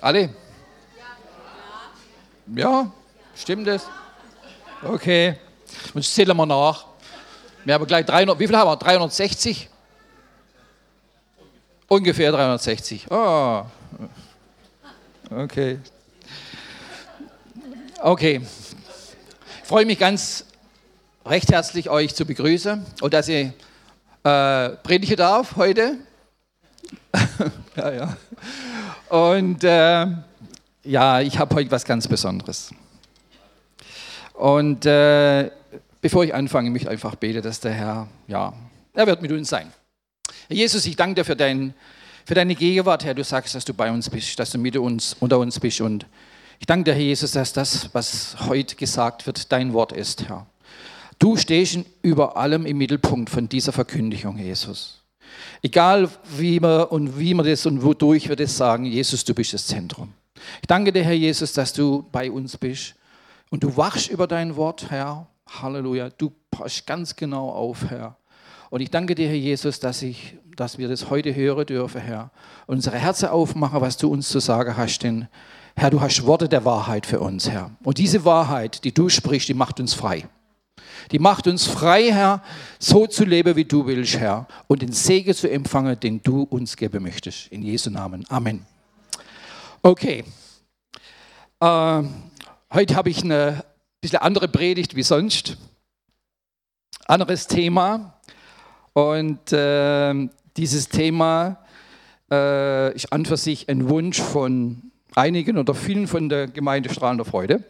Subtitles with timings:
[0.00, 0.30] Alle?
[2.54, 2.90] Ja,
[3.34, 3.86] stimmt das?
[4.82, 5.36] Okay.
[5.94, 6.86] Jetzt zählen wir nach.
[7.64, 8.76] Wir haben gleich 300, wie viel haben wir?
[8.76, 9.68] 360?
[11.88, 13.10] Ungefähr 360.
[13.10, 13.64] Oh.
[15.30, 15.80] Okay.
[18.00, 18.42] Okay.
[19.62, 20.44] Ich freue mich ganz
[21.24, 23.50] recht herzlich, euch zu begrüßen und dass ich
[24.22, 25.96] äh, predigen darf heute.
[27.76, 28.16] ja, ja.
[29.08, 30.06] Und äh,
[30.82, 32.72] ja, ich habe heute was ganz Besonderes.
[34.34, 35.50] Und äh,
[36.00, 38.52] bevor ich anfange, möchte ich einfach beten, dass der Herr, ja,
[38.94, 39.72] er wird mit uns sein.
[40.48, 41.72] Herr Jesus, ich danke dir für, dein,
[42.24, 43.14] für deine Gegenwart, Herr.
[43.14, 45.80] Du sagst, dass du bei uns bist, dass du mit uns, unter uns bist.
[45.80, 46.06] Und
[46.58, 50.46] ich danke dir, Herr Jesus, dass das, was heute gesagt wird, dein Wort ist, Herr.
[51.18, 55.02] Du stehst über allem im Mittelpunkt von dieser Verkündigung, Jesus.
[55.62, 59.52] Egal wie wir und wie wir das und wodurch wir das sagen, Jesus, du bist
[59.54, 60.12] das Zentrum.
[60.60, 62.94] Ich danke dir, Herr Jesus, dass du bei uns bist
[63.50, 65.26] und du wachst über dein Wort, Herr.
[65.48, 66.10] Halleluja.
[66.10, 68.16] Du passt ganz genau auf, Herr.
[68.70, 72.30] Und ich danke dir, Herr Jesus, dass, ich, dass wir das heute hören dürfen, Herr.
[72.66, 74.98] Und unsere Herzen aufmachen, was du uns zu sagen hast.
[75.00, 75.28] Denn,
[75.76, 77.70] Herr, du hast Worte der Wahrheit für uns, Herr.
[77.84, 80.28] Und diese Wahrheit, die du sprichst, die macht uns frei.
[81.12, 82.42] Die macht uns frei, Herr,
[82.78, 84.46] so zu leben, wie du willst, Herr.
[84.66, 87.48] Und den Segen zu empfangen, den du uns geben möchtest.
[87.48, 88.24] In Jesu Namen.
[88.28, 88.66] Amen.
[89.82, 90.24] Okay.
[91.60, 92.02] Äh,
[92.72, 93.64] heute habe ich eine
[94.00, 95.56] bisschen andere Predigt wie sonst.
[97.06, 98.20] Anderes Thema.
[98.92, 101.58] Und äh, dieses Thema
[102.30, 107.24] äh, ist an für sich ein Wunsch von einigen oder vielen von der Gemeinde Strahlender
[107.24, 107.62] Freude,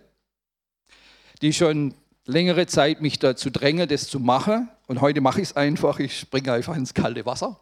[1.42, 1.95] die schon
[2.27, 4.69] längere Zeit mich dazu drängen, das zu machen.
[4.86, 5.98] Und heute mache ich es einfach.
[5.98, 7.58] Ich springe einfach ins kalte Wasser.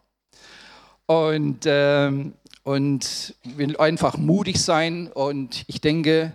[1.06, 5.08] Und, ähm, und will einfach mutig sein.
[5.12, 6.32] Und ich denke,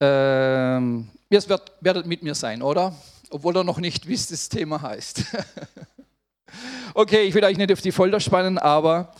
[0.00, 2.94] ähm, ihr wird, werdet mit mir sein, oder?
[3.30, 5.24] Obwohl ihr noch nicht wisst, das Thema heißt.
[6.94, 9.12] okay, ich will euch nicht auf die Folter spannen, aber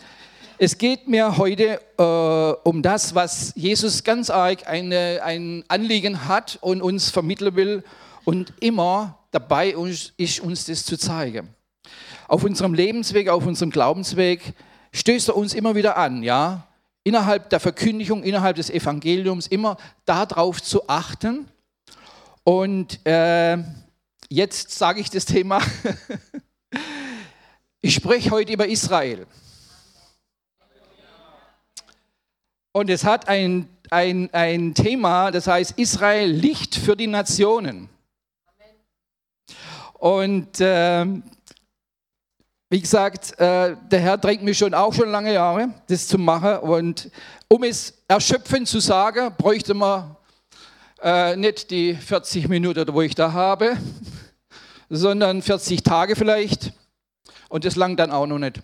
[0.58, 6.58] es geht mir heute äh, um das, was Jesus ganz arg eine, ein Anliegen hat
[6.60, 7.82] und uns vermitteln will
[8.24, 9.74] und immer dabei
[10.16, 11.54] ist, uns das zu zeigen.
[12.28, 14.54] Auf unserem Lebensweg, auf unserem Glaubensweg
[14.92, 16.66] stößt er uns immer wieder an, ja,
[17.04, 21.48] innerhalb der Verkündigung, innerhalb des Evangeliums, immer darauf zu achten.
[22.44, 23.58] Und äh,
[24.28, 25.60] jetzt sage ich das Thema.
[27.80, 29.26] ich spreche heute über Israel.
[32.72, 37.88] Und es hat ein, ein, ein Thema, das heißt Israel Licht für die Nationen.
[40.00, 41.04] Und äh,
[42.70, 46.56] wie gesagt, äh, der Herr drängt mich schon auch schon lange Jahre, das zu machen.
[46.60, 47.10] Und
[47.48, 50.16] um es erschöpfend zu sagen, bräuchte man
[51.02, 53.76] äh, nicht die 40 Minuten, wo ich da habe,
[54.88, 56.72] sondern 40 Tage vielleicht.
[57.50, 58.62] Und das langt dann auch noch nicht.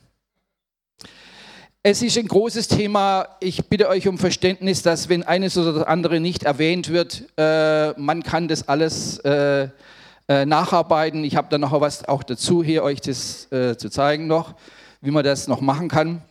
[1.82, 3.36] Es ist ein großes Thema.
[3.41, 7.91] Ich bitte euch um Verständnis, dass wenn eines oder das andere nicht erwähnt wird, äh,
[8.00, 9.69] man kann das alles äh,
[10.28, 11.25] äh, nacharbeiten.
[11.25, 14.54] Ich habe da noch was auch dazu, hier euch das äh, zu zeigen noch,
[15.00, 16.22] wie man das noch machen kann.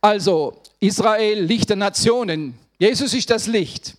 [0.00, 2.58] Also, Israel, Licht der Nationen.
[2.78, 3.96] Jesus ist das Licht.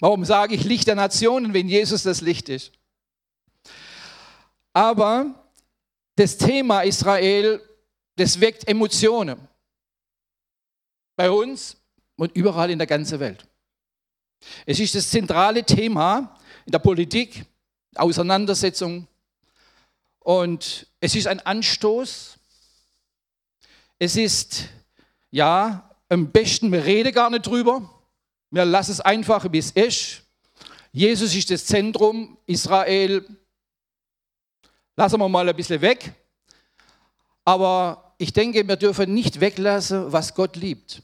[0.00, 2.72] Warum sage ich Licht der Nationen, wenn Jesus das Licht ist?
[4.72, 5.34] Aber
[6.14, 7.60] das Thema Israel,
[8.16, 9.38] das weckt Emotionen.
[11.16, 11.76] Bei uns
[12.16, 13.44] und überall in der ganzen Welt.
[14.66, 16.37] Es ist das zentrale Thema
[16.68, 17.46] in der Politik,
[17.94, 19.08] Auseinandersetzung.
[20.18, 22.36] Und es ist ein Anstoß.
[23.98, 24.68] Es ist,
[25.30, 27.88] ja, am besten, wir reden gar nicht drüber.
[28.50, 30.24] Wir lassen es einfach, wie es ist.
[30.92, 33.26] Jesus ist das Zentrum, Israel
[34.94, 36.12] lassen wir mal ein bisschen weg.
[37.46, 41.02] Aber ich denke, wir dürfen nicht weglassen, was Gott liebt.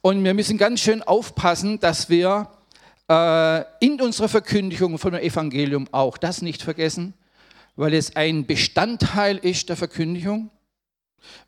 [0.00, 2.50] Und wir müssen ganz schön aufpassen, dass wir
[3.10, 7.14] in unserer Verkündigung von dem Evangelium auch das nicht vergessen,
[7.74, 10.50] weil es ein Bestandteil ist der Verkündigung.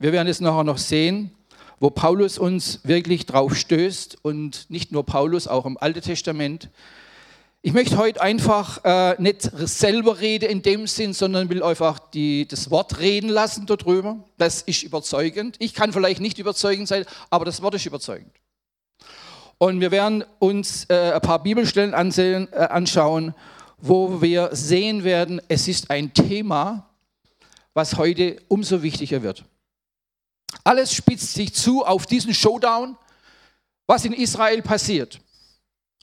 [0.00, 1.30] Wir werden es nachher noch sehen,
[1.78, 6.68] wo Paulus uns wirklich drauf stößt und nicht nur Paulus, auch im Alten Testament.
[7.60, 12.48] Ich möchte heute einfach äh, nicht selber reden in dem Sinn, sondern will einfach die,
[12.48, 14.16] das Wort reden lassen darüber.
[14.36, 15.54] Das ist überzeugend.
[15.60, 18.32] Ich kann vielleicht nicht überzeugend sein, aber das Wort ist überzeugend.
[19.62, 23.32] Und wir werden uns äh, ein paar Bibelstellen ansehen, äh, anschauen,
[23.78, 26.90] wo wir sehen werden, es ist ein Thema,
[27.72, 29.44] was heute umso wichtiger wird.
[30.64, 32.96] Alles spitzt sich zu auf diesen Showdown,
[33.86, 35.20] was in Israel passiert.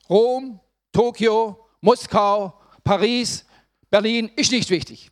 [0.09, 0.61] Rom,
[0.93, 3.43] Tokio, Moskau, Paris,
[3.89, 5.11] Berlin ist nicht wichtig.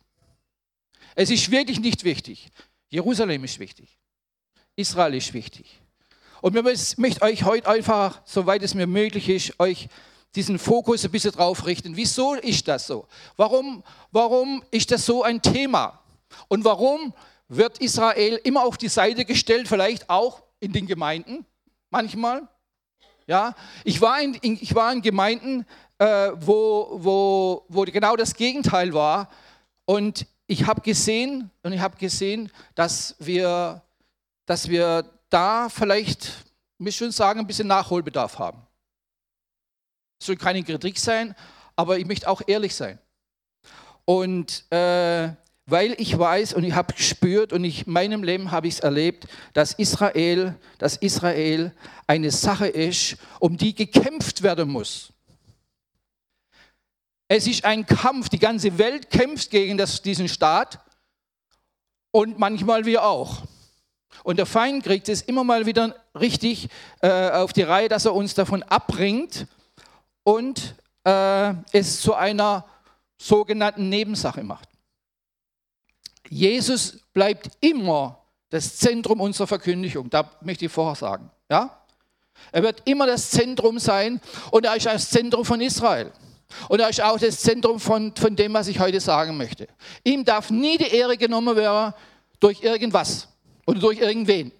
[1.14, 2.48] Es ist wirklich nicht wichtig.
[2.88, 3.98] Jerusalem ist wichtig.
[4.74, 5.82] Israel ist wichtig.
[6.40, 9.88] Und ich möchte euch heute einfach, soweit es mir möglich ist, euch
[10.34, 11.96] diesen Fokus ein bisschen drauf richten.
[11.96, 13.06] Wieso ist das so?
[13.36, 13.82] Warum,
[14.12, 16.00] warum ist das so ein Thema?
[16.48, 17.12] Und warum
[17.48, 21.44] wird Israel immer auf die Seite gestellt, vielleicht auch in den Gemeinden
[21.90, 22.46] manchmal?
[23.26, 23.54] Ja,
[23.84, 25.66] ich war in, ich war in Gemeinden,
[25.98, 29.28] äh, wo, wo, wo genau das Gegenteil war.
[29.84, 33.82] Und ich habe gesehen, und gesehen, dass wir,
[34.46, 36.44] dass wir da vielleicht,
[36.78, 38.62] ich schon sagen, ein bisschen Nachholbedarf haben.
[40.20, 41.34] Es soll keine Kritik sein,
[41.76, 42.98] aber ich möchte auch ehrlich sein.
[44.04, 45.30] Und äh,
[45.70, 48.80] weil ich weiß und ich habe gespürt und ich, in meinem Leben habe ich es
[48.80, 51.74] erlebt, dass Israel, dass Israel
[52.06, 55.12] eine Sache ist, um die gekämpft werden muss.
[57.28, 60.80] Es ist ein Kampf, die ganze Welt kämpft gegen das, diesen Staat
[62.10, 63.42] und manchmal wir auch.
[64.22, 66.68] Und der Feind kriegt es immer mal wieder richtig
[67.00, 69.46] äh, auf die Reihe, dass er uns davon abbringt
[70.22, 70.74] und
[71.04, 72.64] äh, es zu einer
[73.16, 74.68] sogenannten Nebensache macht.
[76.28, 78.18] Jesus bleibt immer
[78.50, 80.10] das Zentrum unserer Verkündigung.
[80.10, 81.30] Da möchte ich vorher sagen.
[81.50, 81.82] Ja?
[82.52, 86.12] Er wird immer das Zentrum sein und er ist das Zentrum von Israel.
[86.68, 89.68] Und er ist auch das Zentrum von, von dem, was ich heute sagen möchte.
[90.04, 91.92] Ihm darf nie die Ehre genommen werden
[92.40, 93.28] durch irgendwas
[93.68, 94.50] oder durch irgendwen.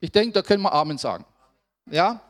[0.00, 1.26] Ich denke, da können wir Amen sagen.
[1.90, 2.22] Ja?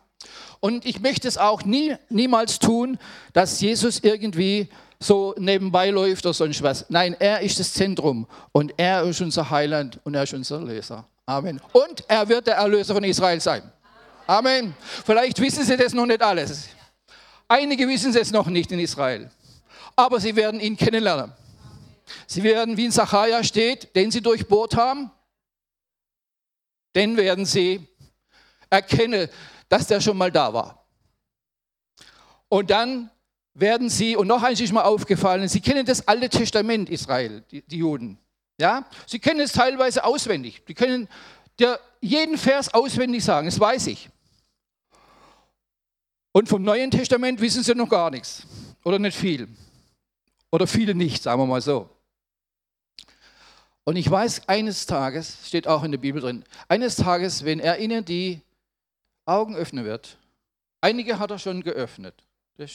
[0.58, 2.98] Und ich möchte es auch nie, niemals tun,
[3.32, 4.68] dass Jesus irgendwie
[4.98, 6.86] so nebenbei läuft oder sonst was.
[6.88, 11.06] Nein, er ist das Zentrum und er ist unser Heiland und er ist unser Erlöser.
[11.24, 11.60] Amen.
[11.72, 13.62] Und er wird der Erlöser von Israel sein.
[14.26, 14.74] Amen.
[15.04, 16.68] Vielleicht wissen Sie das noch nicht alles.
[17.46, 19.30] Einige wissen es noch nicht in Israel.
[19.94, 21.32] Aber sie werden ihn kennenlernen.
[22.26, 25.12] Sie werden, wie in Sacharja steht, den sie durchbohrt haben,
[26.96, 27.86] den werden sie
[28.68, 29.28] erkennen,
[29.68, 30.84] dass der schon mal da war.
[32.48, 33.10] Und dann
[33.54, 37.62] werden sie, und noch eins ist mir aufgefallen, sie kennen das Alte Testament Israel, die,
[37.62, 38.18] die Juden.
[38.58, 38.86] Ja?
[39.06, 40.64] Sie kennen es teilweise auswendig.
[40.66, 41.08] Die können
[41.58, 44.08] dir jeden Vers auswendig sagen, das weiß ich.
[46.32, 48.42] Und vom Neuen Testament wissen sie noch gar nichts
[48.84, 49.48] oder nicht viel.
[50.50, 51.88] Oder viele nicht, sagen wir mal so.
[53.86, 57.78] Und ich weiß, eines Tages, steht auch in der Bibel drin, eines Tages, wenn er
[57.78, 58.40] ihnen die
[59.24, 60.18] Augen öffnen wird,
[60.80, 62.14] einige hat er schon geöffnet,
[62.56, 62.72] das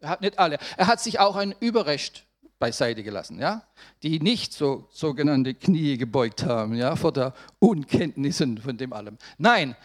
[0.00, 0.58] er hat nicht alle.
[0.78, 2.24] Er hat sich auch ein Überrecht
[2.58, 3.62] beiseite gelassen, ja,
[4.02, 9.18] die nicht so sogenannte Knie gebeugt haben, ja, vor der Unkenntnis von dem allem.
[9.36, 9.76] Nein,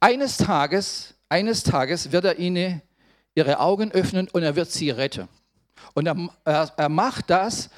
[0.00, 2.82] eines Tages, eines Tages wird er ihnen
[3.36, 5.28] ihre Augen öffnen und er wird sie retten.
[5.94, 7.70] Und er, er, er macht das,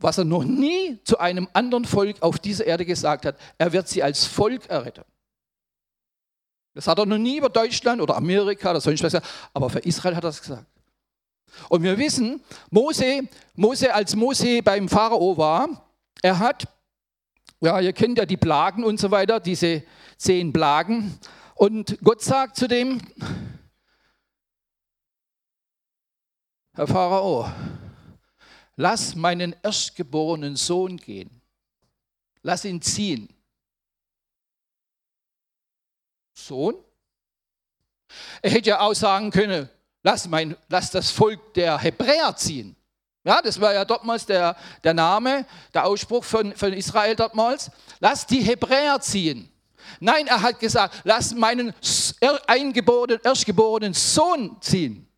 [0.00, 3.36] was er noch nie zu einem anderen Volk auf dieser Erde gesagt hat.
[3.58, 5.04] Er wird sie als Volk erretten.
[6.74, 9.80] Das hat er noch nie über Deutschland oder Amerika oder sonst was gesagt, aber für
[9.80, 10.66] Israel hat er das gesagt.
[11.68, 13.22] Und wir wissen, Mose,
[13.54, 15.90] Mose, als Mose beim Pharao war,
[16.22, 16.68] er hat,
[17.60, 19.82] ja, ihr kennt ja die Plagen und so weiter, diese
[20.16, 21.18] zehn Plagen.
[21.54, 23.00] Und Gott sagt zu dem,
[26.74, 27.50] Herr Pharao,
[28.80, 31.42] lass meinen erstgeborenen Sohn gehen.
[32.42, 33.28] Lass ihn ziehen.
[36.32, 36.74] Sohn?
[38.40, 39.68] Er hätte ja auch sagen können,
[40.02, 42.74] lass, mein, lass das Volk der Hebräer ziehen.
[43.22, 45.44] Ja, das war ja damals der, der Name,
[45.74, 47.70] der Ausspruch von, von Israel damals.
[48.00, 49.52] Lass die Hebräer ziehen.
[50.00, 51.74] Nein, er hat gesagt, lass meinen
[52.46, 55.09] eingeborenen, erstgeborenen Sohn ziehen.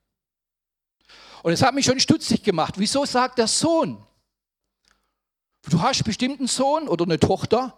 [1.43, 2.75] Und es hat mich schon stutzig gemacht.
[2.77, 4.05] Wieso sagt der Sohn?
[5.69, 7.77] Du hast bestimmt einen Sohn oder eine Tochter,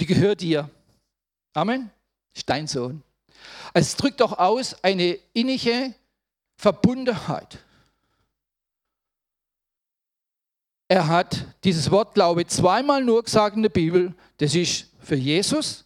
[0.00, 0.70] die gehört dir.
[1.52, 1.90] Amen.
[2.32, 3.02] Ist dein Sohn.
[3.72, 5.94] Es drückt doch aus eine innige
[6.56, 7.58] Verbundenheit.
[10.88, 14.14] Er hat dieses Wort, glaube zweimal nur gesagt in der Bibel.
[14.38, 15.84] Das ist für Jesus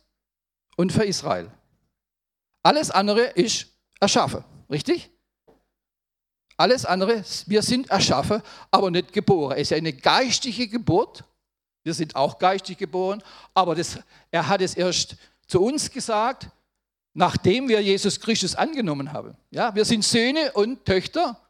[0.76, 1.50] und für Israel.
[2.62, 3.68] Alles andere ist
[4.00, 5.10] erschaffen, richtig?
[6.58, 9.56] Alles andere, wir sind erschaffen, aber nicht geboren.
[9.56, 11.22] Es ist eine geistige Geburt.
[11.84, 13.22] Wir sind auch geistig geboren,
[13.54, 14.00] aber das,
[14.32, 16.48] er hat es erst zu uns gesagt,
[17.14, 19.36] nachdem wir Jesus Christus angenommen haben.
[19.50, 21.40] Ja, wir sind Söhne und Töchter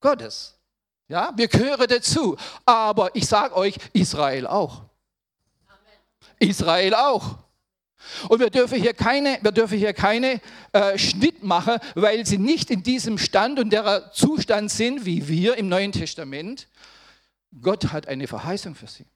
[0.00, 0.58] Gottes.
[1.06, 2.36] Ja, wir gehören dazu.
[2.66, 4.82] Aber ich sage euch, Israel auch.
[5.68, 6.50] Amen.
[6.50, 7.36] Israel auch.
[8.28, 10.40] Und wir dürfen hier keine, wir dürfen hier keine
[10.72, 15.56] äh, Schnitt machen, weil sie nicht in diesem Stand und der Zustand sind, wie wir
[15.56, 16.68] im Neuen Testament.
[17.60, 19.06] Gott hat eine Verheißung für sie.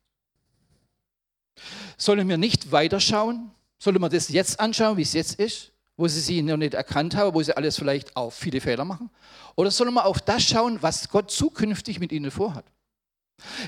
[1.97, 3.51] Sollen wir nicht weiterschauen?
[3.79, 5.73] Sollen wir das jetzt anschauen, wie es jetzt ist?
[5.97, 9.11] wo sie sie noch nicht erkannt haben, wo sie alles vielleicht auch viele Fehler machen?
[9.57, 12.65] Oder sollen wir auf das schauen, was Gott zukünftig mit ihnen vorhat?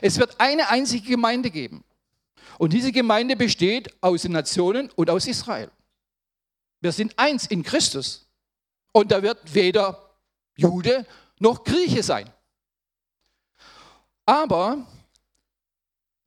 [0.01, 1.85] Es wird eine einzige Gemeinde geben.
[2.59, 5.71] Und diese Gemeinde besteht aus den Nationen und aus Israel.
[6.81, 8.27] Wir sind eins in Christus.
[8.93, 10.11] Und da wird weder
[10.57, 11.07] Jude
[11.39, 12.31] noch Grieche sein.
[14.27, 14.87] Aber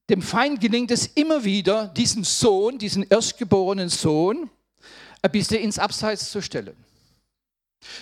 [0.10, 4.50] dem Feind gelingt es immer wieder, diesen Sohn, diesen erstgeborenen Sohn,
[5.22, 6.76] ein bisschen ins Abseits zu stellen.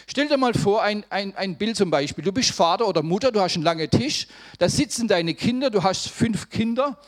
[0.07, 2.23] Stell dir mal vor, ein, ein, ein Bild zum Beispiel.
[2.23, 4.27] Du bist Vater oder Mutter, du hast einen langen Tisch,
[4.57, 6.99] da sitzen deine Kinder, du hast fünf Kinder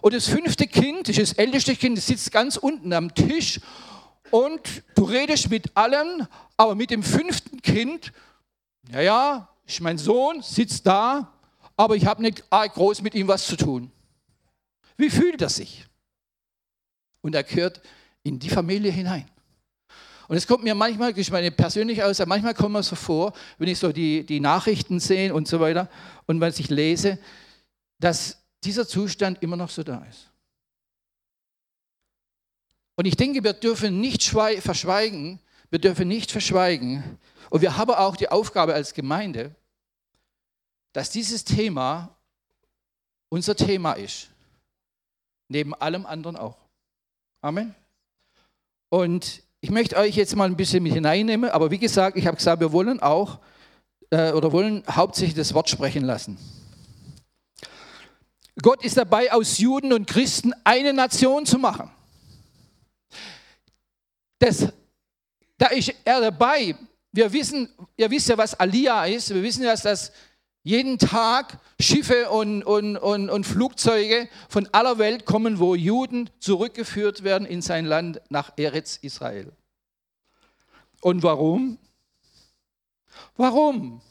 [0.00, 3.60] und das fünfte Kind, das älteste Kind, das sitzt ganz unten am Tisch
[4.30, 6.26] und du redest mit allen,
[6.56, 8.12] aber mit dem fünften Kind,
[8.90, 11.32] ja, ja, ich mein Sohn sitzt da,
[11.76, 13.90] aber ich habe nicht arg groß mit ihm was zu tun.
[14.96, 15.86] Wie fühlt er sich?
[17.20, 17.80] Und er gehört
[18.22, 19.28] in die Familie hinein.
[20.26, 23.68] Und es kommt mir manchmal, ich meine persönlich aus, manchmal kommt mir so vor, wenn
[23.68, 25.88] ich so die, die Nachrichten sehe und so weiter
[26.26, 27.18] und was ich lese,
[27.98, 30.30] dass dieser Zustand immer noch so da ist.
[32.96, 37.18] Und ich denke, wir dürfen nicht verschweigen, wir dürfen nicht verschweigen,
[37.50, 39.54] und wir haben auch die Aufgabe als Gemeinde,
[40.92, 42.16] dass dieses Thema
[43.28, 44.28] unser Thema ist.
[45.48, 46.56] Neben allem anderen auch.
[47.40, 47.74] Amen.
[48.90, 52.36] Und ich möchte euch jetzt mal ein bisschen mit hineinnehmen, aber wie gesagt, ich habe
[52.36, 53.38] gesagt, wir wollen auch
[54.10, 56.38] äh, oder wollen hauptsächlich das Wort sprechen lassen.
[58.60, 61.90] Gott ist dabei, aus Juden und Christen eine Nation zu machen.
[64.38, 64.68] Das,
[65.56, 66.74] da ist er dabei.
[67.12, 69.32] Wir wissen, ihr wisst ja, was Alia ist.
[69.32, 70.12] Wir wissen ja, dass
[70.62, 77.24] jeden Tag Schiffe und, und, und, und Flugzeuge von aller Welt kommen, wo Juden zurückgeführt
[77.24, 79.52] werden in sein Land nach Eretz Israel.
[81.00, 81.78] Und warum?
[83.36, 84.02] Warum?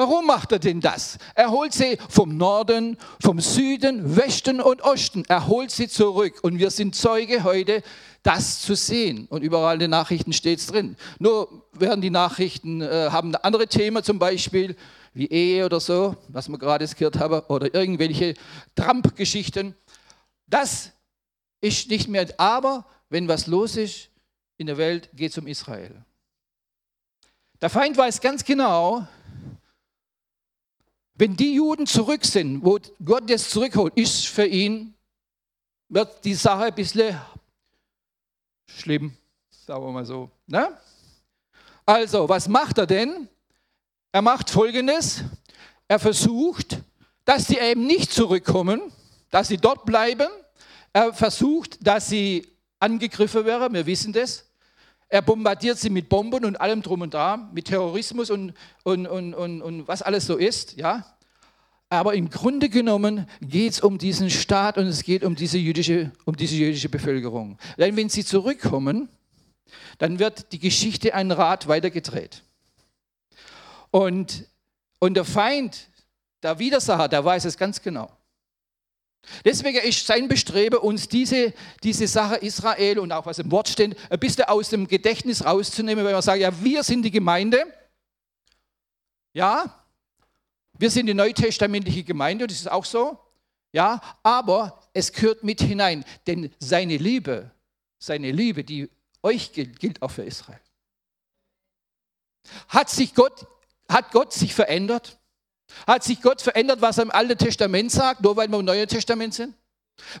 [0.00, 1.18] Warum macht er denn das?
[1.34, 5.24] Er holt sie vom Norden, vom Süden, Westen und Osten.
[5.28, 6.38] Er holt sie zurück.
[6.40, 7.82] Und wir sind Zeuge heute,
[8.22, 9.26] das zu sehen.
[9.28, 10.96] Und überall in den Nachrichten steht es drin.
[11.18, 14.74] Nur werden die Nachrichten, äh, haben andere Themen, zum Beispiel
[15.12, 18.32] wie Ehe oder so, was wir gerade gehört haben, oder irgendwelche
[18.76, 19.74] Trump-Geschichten.
[20.46, 20.92] Das
[21.60, 24.08] ist nicht mehr, aber wenn was los ist
[24.56, 25.94] in der Welt, geht es um Israel.
[27.60, 29.06] Der Feind weiß ganz genau,
[31.20, 34.94] wenn die Juden zurück sind, wo Gott jetzt zurückholt, ist für ihn,
[35.90, 37.20] wird die Sache ein bisschen
[38.66, 39.14] schlimm,
[39.50, 40.30] sagen wir mal so.
[40.46, 40.74] Ne?
[41.84, 43.28] Also, was macht er denn?
[44.12, 45.22] Er macht Folgendes.
[45.88, 46.78] Er versucht,
[47.26, 48.80] dass sie eben nicht zurückkommen,
[49.30, 50.28] dass sie dort bleiben.
[50.90, 52.48] Er versucht, dass sie
[52.78, 53.74] angegriffen werden.
[53.74, 54.49] Wir wissen das.
[55.12, 59.34] Er bombardiert sie mit Bomben und allem drum und dran, mit Terrorismus und, und, und,
[59.34, 60.76] und, und was alles so ist.
[60.76, 61.04] Ja?
[61.88, 66.12] Aber im Grunde genommen geht es um diesen Staat und es geht um diese, jüdische,
[66.24, 67.58] um diese jüdische Bevölkerung.
[67.76, 69.08] Denn wenn sie zurückkommen,
[69.98, 72.44] dann wird die Geschichte ein Rad weitergedreht.
[73.90, 74.46] Und,
[75.00, 75.88] und der Feind,
[76.44, 78.16] der Widersacher, der weiß es ganz genau.
[79.44, 83.96] Deswegen ist sein Bestreben, uns diese, diese Sache Israel und auch was im Wort steht,
[84.10, 87.64] ein bisschen aus dem Gedächtnis rauszunehmen, weil wir sagen, ja, wir sind die Gemeinde.
[89.32, 89.84] Ja,
[90.78, 93.18] wir sind die neutestamentliche Gemeinde, das ist auch so.
[93.72, 97.50] Ja, aber es gehört mit hinein, denn seine Liebe,
[97.98, 98.90] seine Liebe, die
[99.22, 100.60] euch gilt, gilt auch für Israel.
[102.68, 103.46] Hat sich Gott
[103.90, 105.18] hat Gott sich verändert?
[105.86, 108.88] Hat sich Gott verändert, was er im Alten Testament sagt, nur weil wir im Neuen
[108.88, 109.54] Testament sind?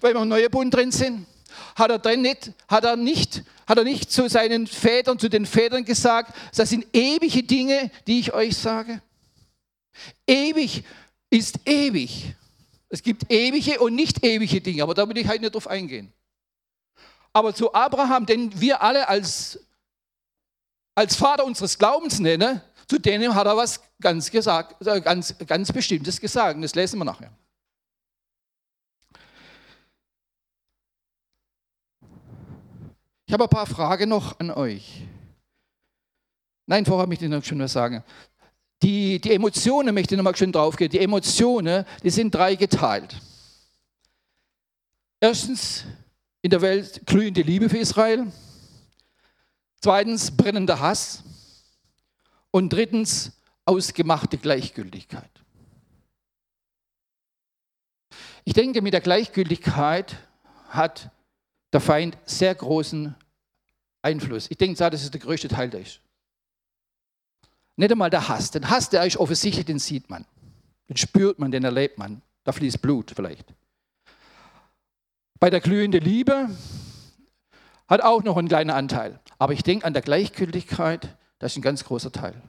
[0.00, 1.26] Weil wir im Neuen Bund drin sind?
[1.74, 5.46] Hat er, drin nicht, hat, er nicht, hat er nicht zu seinen Vätern, zu den
[5.46, 9.02] Vätern gesagt, das sind ewige Dinge, die ich euch sage?
[10.26, 10.84] Ewig
[11.28, 12.34] ist ewig.
[12.88, 16.12] Es gibt ewige und nicht ewige Dinge, aber da will ich halt nicht drauf eingehen.
[17.32, 19.60] Aber zu Abraham, den wir alle als,
[20.96, 22.60] als Vater unseres Glaubens nennen,
[22.90, 26.60] zu denen hat er was ganz, gesagt, äh, ganz, ganz Bestimmtes gesagt.
[26.60, 27.30] Das lesen wir nachher.
[33.26, 35.04] Ich habe ein paar Fragen noch an euch.
[36.66, 38.02] Nein, vorher möchte ich noch schon was sagen.
[38.82, 40.90] Die, die Emotionen möchte ich noch mal schön draufgehen.
[40.90, 43.14] Die Emotionen, die sind drei geteilt.
[45.20, 45.84] Erstens
[46.42, 48.32] in der Welt glühende Liebe für Israel.
[49.80, 51.22] Zweitens brennender Hass.
[52.50, 53.32] Und drittens
[53.64, 55.30] ausgemachte Gleichgültigkeit.
[58.44, 60.16] Ich denke, mit der Gleichgültigkeit
[60.68, 61.10] hat
[61.72, 63.14] der Feind sehr großen
[64.02, 64.50] Einfluss.
[64.50, 66.00] Ich denke, das ist der größte Teil, der ist.
[67.76, 68.50] Nicht einmal der Hass.
[68.50, 70.26] Den Hass, der ist offensichtlich, den sieht man.
[70.88, 72.22] Den spürt man, den erlebt man.
[72.44, 73.54] Da fließt Blut vielleicht.
[75.38, 76.50] Bei der glühenden Liebe
[77.88, 79.20] hat auch noch einen kleinen Anteil.
[79.38, 82.40] Aber ich denke an der Gleichgültigkeit, das ist ein ganz großer Teil.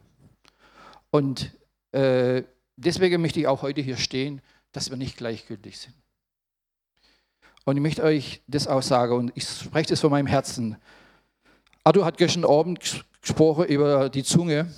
[1.09, 1.51] Und
[1.93, 2.43] äh,
[2.75, 5.95] deswegen möchte ich auch heute hier stehen, dass wir nicht gleichgültig sind.
[7.65, 10.77] Und ich möchte euch das auch sagen, und ich spreche das von meinem Herzen.
[11.83, 12.79] Arthur hat gestern Abend
[13.21, 14.71] gesprochen über die Zunge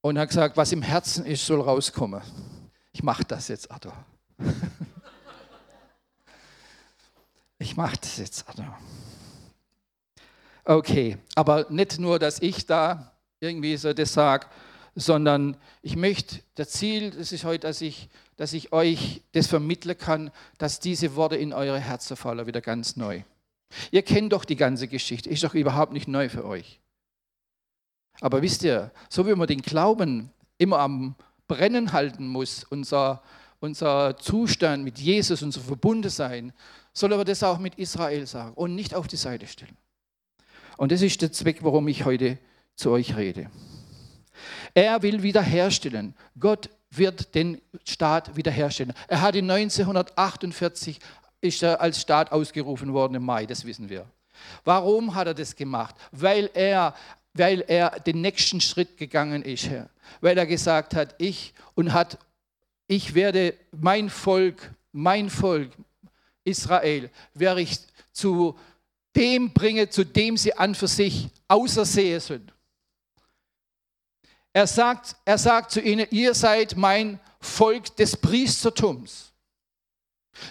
[0.00, 2.22] und hat gesagt, was im Herzen ist, soll rauskommen.
[2.92, 3.94] Ich mache das jetzt, Arthur.
[7.60, 8.78] Ich mache das jetzt, Arthur.
[10.68, 13.10] Okay, aber nicht nur, dass ich da
[13.40, 14.48] irgendwie so das sage,
[14.94, 19.96] sondern ich möchte, das Ziel, das ist heute, dass ich, dass ich euch das vermitteln
[19.96, 23.22] kann, dass diese Worte in eure Herzen fallen, wieder ganz neu.
[23.92, 26.80] Ihr kennt doch die ganze Geschichte, ist doch überhaupt nicht neu für euch.
[28.20, 31.14] Aber wisst ihr, so wie man den Glauben immer am
[31.46, 33.22] Brennen halten muss, unser,
[33.60, 36.52] unser Zustand mit Jesus, unser Verbundensein,
[36.92, 39.78] soll aber das auch mit Israel sagen und nicht auf die Seite stellen.
[40.78, 42.38] Und das ist der Zweck, warum ich heute
[42.76, 43.50] zu euch rede.
[44.74, 46.14] Er will wiederherstellen.
[46.38, 48.94] Gott wird den Staat wiederherstellen.
[49.08, 51.00] Er hat in 1948
[51.40, 54.06] ist er als Staat ausgerufen worden im Mai, das wissen wir.
[54.64, 55.96] Warum hat er das gemacht?
[56.12, 56.94] Weil er,
[57.34, 59.68] weil er den nächsten Schritt gegangen ist,
[60.20, 62.18] weil er gesagt hat, ich und hat,
[62.86, 65.72] ich werde mein Volk, mein Volk
[66.44, 67.80] Israel, werde ich
[68.12, 68.56] zu
[69.16, 72.52] dem bringen, zu dem sie an für sich außersehen sind.
[74.52, 79.32] Er sagt, er sagt zu ihnen, ihr seid mein Volk des Priestertums.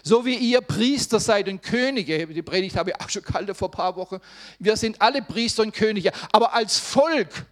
[0.04, 3.70] So wie ihr Priester seid und Könige, die Predigt habe ich auch schon kalt vor
[3.70, 4.20] ein paar Wochen,
[4.60, 7.46] wir sind alle Priester und Könige, aber als Volk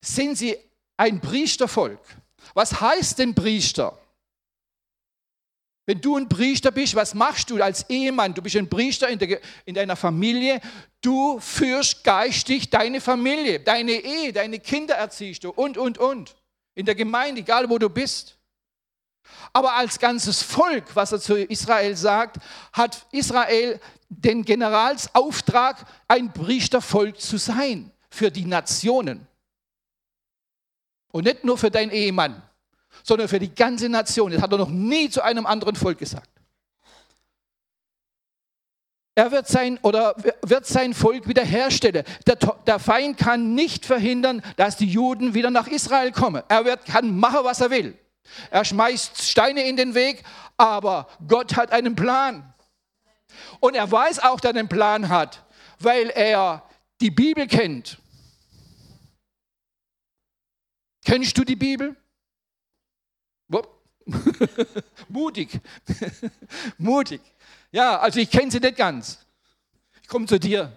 [0.00, 0.56] sind sie
[0.96, 2.00] ein Priestervolk.
[2.54, 3.98] Was heißt denn Priester?
[5.86, 8.34] Wenn du ein Priester bist, was machst du als Ehemann?
[8.34, 10.60] Du bist ein Priester in, der, in, deiner Familie.
[11.00, 16.34] Du führst geistig deine Familie, deine Ehe, deine Kinder erziehst du und, und, und.
[16.74, 18.36] In der Gemeinde, egal wo du bist.
[19.52, 22.38] Aber als ganzes Volk, was er zu Israel sagt,
[22.72, 29.26] hat Israel den Generalsauftrag, ein Priestervolk zu sein für die Nationen.
[31.12, 32.42] Und nicht nur für deinen Ehemann
[33.02, 34.32] sondern für die ganze Nation.
[34.32, 36.28] Das hat er noch nie zu einem anderen Volk gesagt.
[39.18, 42.04] Er wird sein oder wird sein Volk wiederherstellen.
[42.26, 46.42] Der, der, Feind kann nicht verhindern, dass die Juden wieder nach Israel kommen.
[46.48, 47.98] Er wird, kann machen, was er will.
[48.50, 50.22] Er schmeißt Steine in den Weg,
[50.58, 52.52] aber Gott hat einen Plan.
[53.60, 55.42] Und er weiß auch, dass er einen Plan hat,
[55.78, 56.62] weil er
[57.00, 57.98] die Bibel kennt.
[61.06, 61.96] Kennst du die Bibel?
[65.08, 65.60] Mutig.
[66.78, 67.20] Mutig.
[67.72, 69.18] Ja, also ich kenne sie nicht ganz.
[70.02, 70.76] Ich komme zu dir.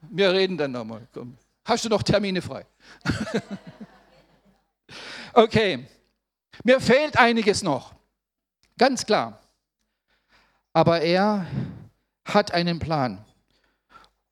[0.00, 1.06] Wir reden dann nochmal.
[1.64, 2.66] Hast du noch Termine frei?
[5.32, 5.86] okay.
[6.62, 7.94] Mir fehlt einiges noch.
[8.78, 9.40] Ganz klar.
[10.72, 11.46] Aber er
[12.24, 13.24] hat einen Plan.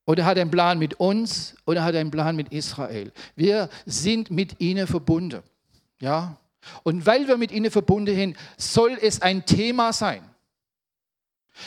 [0.04, 3.12] Und er hat einen Plan mit uns und er hat einen Plan mit Israel.
[3.36, 5.42] Wir sind mit ihnen verbunden.
[6.00, 6.36] Ja,
[6.82, 10.28] und weil wir mit ihnen verbunden sind, soll es ein Thema sein.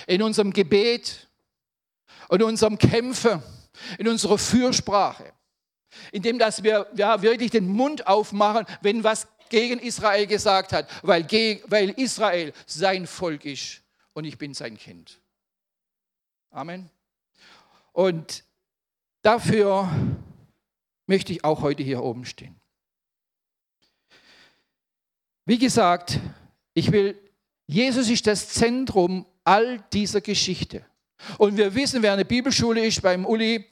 [0.07, 1.29] In unserem Gebet,
[2.29, 3.41] in unserem Kämpfen,
[3.97, 5.33] in unserer Fürsprache.
[6.11, 11.25] Indem dass wir ja, wirklich den Mund aufmachen, wenn was gegen Israel gesagt hat, weil,
[11.67, 13.81] weil Israel sein Volk ist
[14.13, 15.19] und ich bin sein Kind.
[16.49, 16.89] Amen.
[17.93, 18.43] Und
[19.21, 19.89] dafür
[21.05, 22.59] möchte ich auch heute hier oben stehen.
[25.45, 26.19] Wie gesagt,
[26.73, 27.15] ich will,
[27.67, 30.83] Jesus ist das Zentrum all dieser Geschichte.
[31.37, 33.63] Und wir wissen, wer eine Bibelschule ist, beim Uli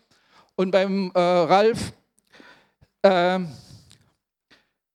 [0.56, 1.94] und beim äh, Ralf,
[3.02, 3.40] äh,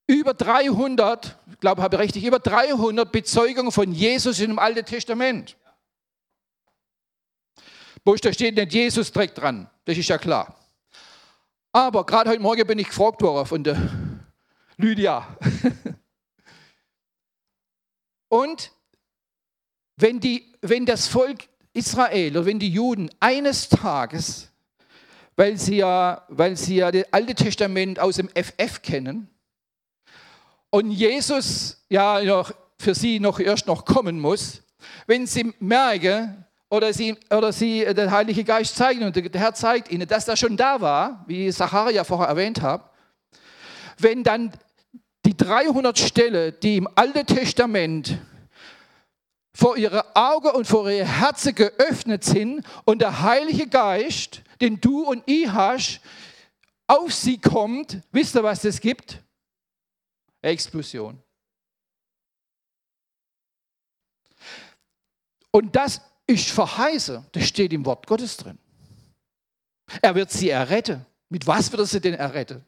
[0.06, 5.56] über 300, ich glaube, habe ich richtig, über 300 Bezeugungen von Jesus im Alten Testament.
[8.04, 10.56] Wo da steht nicht Jesus direkt dran, das ist ja klar.
[11.72, 13.76] Aber gerade heute Morgen bin ich gefragt worden von der
[14.76, 15.36] Lydia.
[18.28, 18.72] Und
[19.96, 24.50] wenn, die, wenn das Volk Israel oder wenn die Juden eines Tages,
[25.36, 29.28] weil sie ja, weil sie ja das Alte Testament aus dem FF kennen
[30.70, 34.62] und Jesus ja noch für sie noch erst noch kommen muss,
[35.06, 39.90] wenn sie merken oder sie, oder sie der Heilige Geist zeigen und der Herr zeigt
[39.90, 42.90] ihnen, dass er schon da war, wie Zacharia vorher erwähnt hat,
[43.98, 44.52] wenn dann
[45.38, 48.18] 300 Stellen, die im Alten Testament
[49.54, 55.02] vor ihre Augen und vor ihre Herzen geöffnet sind und der Heilige Geist, den du
[55.02, 56.00] und ich hast,
[56.86, 59.22] auf sie kommt, wisst ihr, was das gibt?
[60.42, 61.20] Explosion.
[65.50, 68.58] Und das ist verheiße, das steht im Wort Gottes drin.
[70.02, 71.04] Er wird sie erretten.
[71.30, 72.64] Mit was wird er sie denn erretten?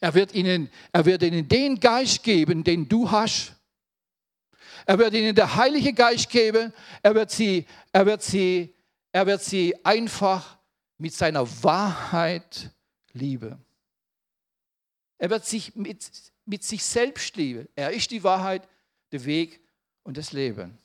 [0.00, 3.54] Er wird ihnen, er wird ihnen den Geist geben, den du hast.
[4.84, 6.72] Er wird ihnen der Heilige Geist geben.
[7.02, 8.74] Er wird sie, er wird sie,
[9.12, 10.58] er wird sie einfach
[10.98, 12.70] mit seiner Wahrheit
[13.12, 13.64] lieben.
[15.18, 16.10] Er wird sich mit,
[16.44, 17.68] mit sich selbst lieben.
[17.74, 18.68] Er ist die Wahrheit,
[19.12, 19.60] der Weg
[20.02, 20.76] und das Leben.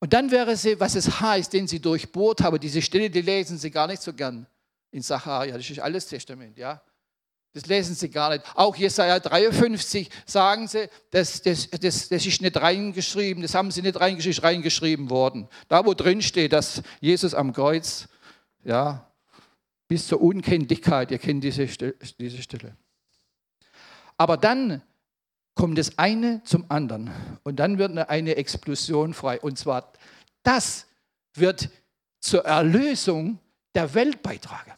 [0.00, 2.58] Und dann wäre sie, was es heißt, den sie durchbohrt haben.
[2.58, 4.46] Diese Stelle, die lesen sie gar nicht so gern
[4.90, 5.56] in Sacharja.
[5.56, 6.82] Das ist alles Testament, ja.
[7.52, 8.44] Das lesen sie gar nicht.
[8.54, 13.82] Auch Jesaja 53 sagen sie, das, das, das, das ist nicht reingeschrieben, das haben sie
[13.82, 15.48] nicht reingeschrieben, reingeschrieben worden.
[15.68, 18.08] Da, wo drin steht, dass Jesus am Kreuz,
[18.62, 19.10] ja,
[19.88, 21.66] bis zur Unkenntlichkeit, ihr kennt diese,
[22.20, 22.76] diese Stelle.
[24.16, 24.82] Aber dann
[25.54, 27.10] kommt das eine zum anderen
[27.42, 29.40] und dann wird eine Explosion frei.
[29.40, 29.92] Und zwar,
[30.44, 30.86] das
[31.34, 31.68] wird
[32.20, 33.40] zur Erlösung
[33.74, 34.72] der Welt beitragen.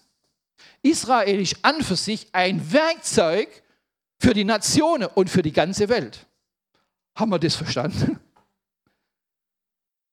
[0.82, 3.62] Israel ist an für sich ein Werkzeug
[4.18, 6.26] für die Nationen und für die ganze Welt.
[7.14, 8.18] Haben wir das verstanden?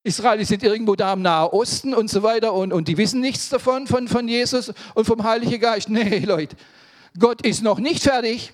[0.04, 3.50] Israel sind irgendwo da im Nahen Osten und so weiter und, und die wissen nichts
[3.50, 5.90] davon, von, von Jesus und vom Heiligen Geist.
[5.90, 6.56] Nee, Leute,
[7.18, 8.54] Gott ist noch nicht fertig.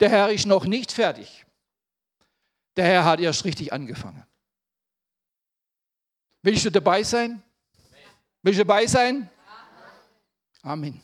[0.00, 1.44] Der Herr ist noch nicht fertig.
[2.76, 4.24] Der Herr hat erst richtig angefangen.
[6.42, 7.42] Willst du dabei sein?
[8.42, 9.28] Willst du dabei sein?
[10.62, 11.00] Amen.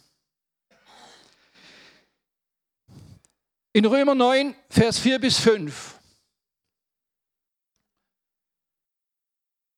[3.73, 5.99] In Römer 9, Vers 4 bis 5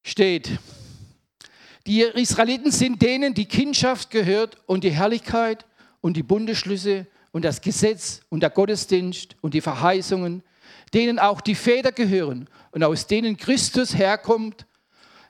[0.02, 0.58] steht,
[1.86, 5.66] die Israeliten sind denen die Kindschaft gehört und die Herrlichkeit
[6.00, 10.42] und die Bundeschlüsse und das Gesetz und der Gottesdienst und die Verheißungen,
[10.94, 14.66] denen auch die Väter gehören und aus denen Christus herkommt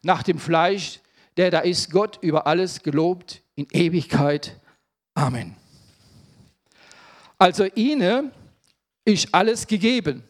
[0.02, 1.00] nach dem Fleisch,
[1.36, 4.60] der da ist Gott über alles gelobt in Ewigkeit.
[5.14, 5.56] Amen.
[7.38, 8.30] Also ihnen
[9.04, 10.22] ist alles gegeben.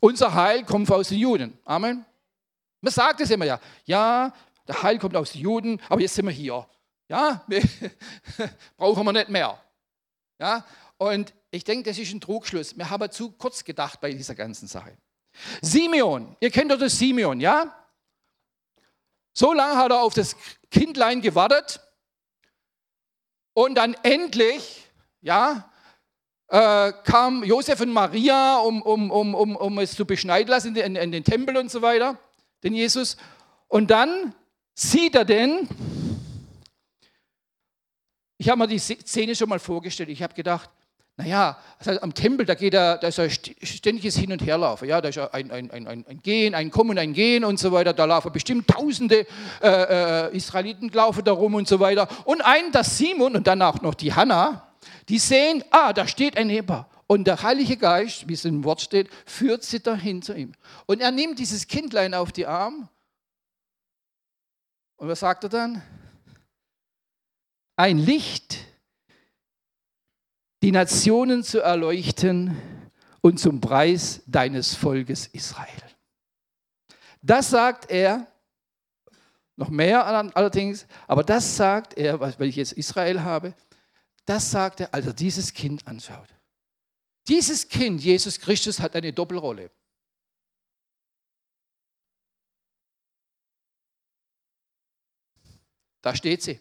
[0.00, 1.58] Unser Heil kommt aus den Juden.
[1.64, 2.04] Amen.
[2.80, 3.60] Man sagt es immer ja.
[3.84, 4.32] Ja,
[4.66, 6.66] der Heil kommt aus den Juden, aber jetzt sind wir hier.
[7.08, 7.44] Ja,
[8.76, 9.60] brauchen wir nicht mehr.
[10.40, 10.64] Ja,
[10.98, 12.76] und ich denke, das ist ein Trugschluss.
[12.76, 14.96] Wir haben zu kurz gedacht bei dieser ganzen Sache.
[15.60, 17.74] Simeon, ihr kennt doch das Simeon, ja?
[19.32, 20.36] So lange hat er auf das
[20.70, 21.80] Kindlein gewartet
[23.54, 24.86] und dann endlich,
[25.20, 25.70] ja,
[26.48, 30.96] äh, kam Josef und Maria, um, um, um, um, um es zu beschneiden lassen in,
[30.96, 32.18] in den Tempel und so weiter,
[32.62, 33.16] den Jesus.
[33.68, 34.34] Und dann
[34.74, 35.68] sieht er den,
[38.36, 40.68] ich habe mir die Szene schon mal vorgestellt, ich habe gedacht,
[41.16, 41.58] naja,
[42.00, 44.88] am Tempel, da geht er, da ist ein ständiges Hin- und Herlaufen.
[44.88, 47.92] Ja, da ist ein, ein, ein, ein Gehen, ein Kommen, ein Gehen und so weiter.
[47.92, 49.26] Da laufen bestimmt tausende
[49.62, 52.08] äh, äh, Israeliten laufen da rum und so weiter.
[52.24, 54.72] Und ein, das Simon und dann auch noch die Hanna,
[55.10, 56.88] die sehen, ah, da steht ein Eber.
[57.06, 60.52] Und der Heilige Geist, wie es im Wort steht, führt sie dahin zu ihm.
[60.86, 62.88] Und er nimmt dieses Kindlein auf die Arme.
[64.96, 65.82] Und was sagt er dann?
[67.76, 68.71] Ein Licht
[70.62, 72.56] die Nationen zu erleuchten
[73.20, 75.82] und zum Preis deines Volkes Israel.
[77.20, 78.28] Das sagt er,
[79.56, 83.54] noch mehr allerdings, aber das sagt er, weil ich jetzt Israel habe,
[84.24, 86.28] das sagt er, als er dieses Kind anschaut.
[87.28, 89.70] Dieses Kind, Jesus Christus, hat eine Doppelrolle.
[96.00, 96.60] Da steht sie.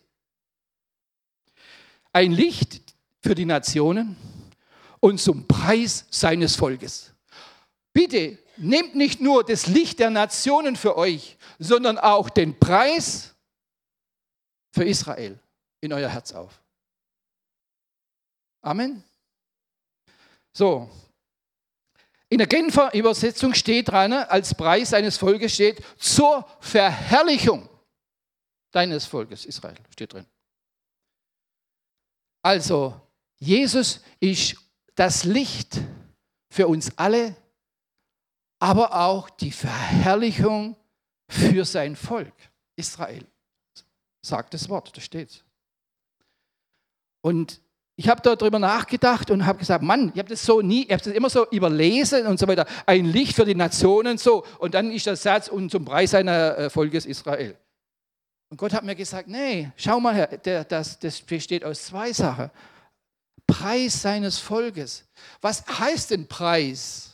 [2.13, 2.90] Ein Licht,
[3.21, 4.15] für die Nationen
[4.99, 7.13] und zum Preis seines Volkes.
[7.93, 13.35] Bitte nehmt nicht nur das Licht der Nationen für euch, sondern auch den Preis
[14.71, 15.39] für Israel
[15.81, 16.61] in euer Herz auf.
[18.61, 19.03] Amen.
[20.53, 20.89] So,
[22.31, 27.67] in der Genfer Übersetzung steht dran, als Preis seines Volkes steht, zur Verherrlichung
[28.71, 30.25] deines Volkes Israel, steht drin.
[32.41, 32.99] Also,
[33.41, 34.55] Jesus ist
[34.93, 35.81] das Licht
[36.51, 37.35] für uns alle,
[38.59, 40.77] aber auch die Verherrlichung
[41.27, 42.33] für sein Volk
[42.75, 43.25] Israel.
[44.23, 45.43] Sagt das Wort, da steht
[47.21, 47.59] Und
[47.95, 51.03] ich habe darüber nachgedacht und habe gesagt, Mann, ich habe das so nie, ich habe
[51.03, 52.67] das immer so überlesen und so weiter.
[52.85, 54.45] Ein Licht für die Nationen so.
[54.59, 57.57] Und dann ist der Satz und zum Preis seiner äh, Volkes Israel.
[58.49, 60.27] Und Gott hat mir gesagt, nee, schau mal her,
[60.63, 62.51] das, das besteht aus zwei Sachen.
[63.51, 65.03] Preis seines Volkes.
[65.41, 67.09] Was heißt denn Preis?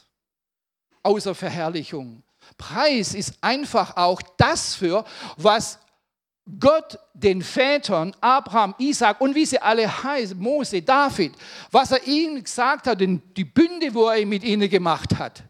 [1.01, 2.21] Außer Verherrlichung.
[2.57, 5.03] Preis ist einfach auch das für,
[5.35, 5.79] was
[6.59, 11.33] Gott den Vätern, Abraham, Isaac und wie sie alle heißen, Mose, David,
[11.71, 15.43] was er ihnen gesagt hat, die Bünde, wo er mit ihnen gemacht hat.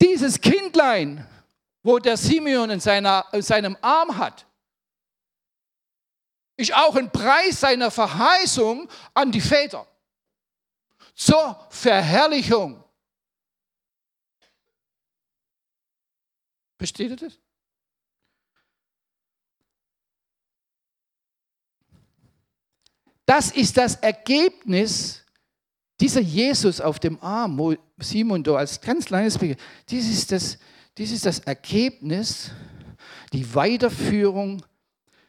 [0.00, 1.26] Dieses Kindlein,
[1.82, 4.46] wo der Simeon in, seiner, in seinem Arm hat,
[6.62, 9.86] ist auch ein Preis seiner Verheißung an die Väter
[11.14, 12.82] zur Verherrlichung.
[16.78, 17.38] Versteht ihr das?
[23.24, 25.24] Das ist das Ergebnis
[26.00, 29.56] dieser Jesus auf dem Arm, wo Simon da als ganz kleines Baby,
[29.88, 30.58] dies ist das,
[30.98, 32.50] dies ist das Ergebnis,
[33.32, 34.64] die Weiterführung,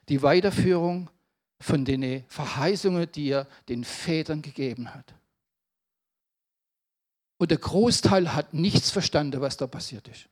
[0.10, 1.10] die Weiterführung
[1.64, 5.14] von den Verheißungen, die er den Vätern gegeben hat.
[7.38, 10.28] Und der Großteil hat nichts verstanden, was da passiert ist.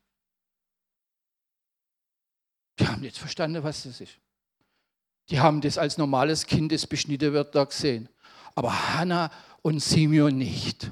[2.79, 4.13] Die haben nicht verstanden, was das ist.
[5.29, 8.09] Die haben das als normales Kind, das beschnitten wird, da gesehen.
[8.55, 10.91] Aber Hannah und Simeon nicht.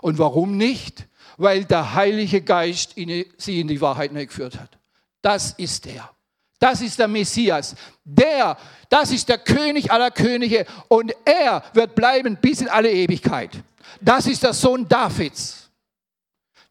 [0.00, 1.08] Und warum nicht?
[1.36, 4.78] Weil der Heilige Geist sie in die Wahrheit geführt hat.
[5.22, 6.10] Das ist er.
[6.62, 7.74] Das ist der Messias.
[8.04, 8.56] Der,
[8.88, 13.50] das ist der König aller Könige und er wird bleiben bis in alle Ewigkeit.
[14.00, 15.68] Das ist der Sohn Davids.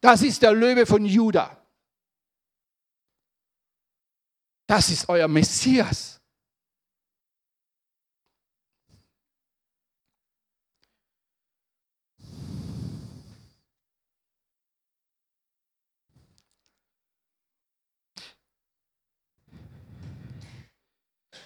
[0.00, 1.54] Das ist der Löwe von Juda.
[4.66, 6.11] Das ist euer Messias.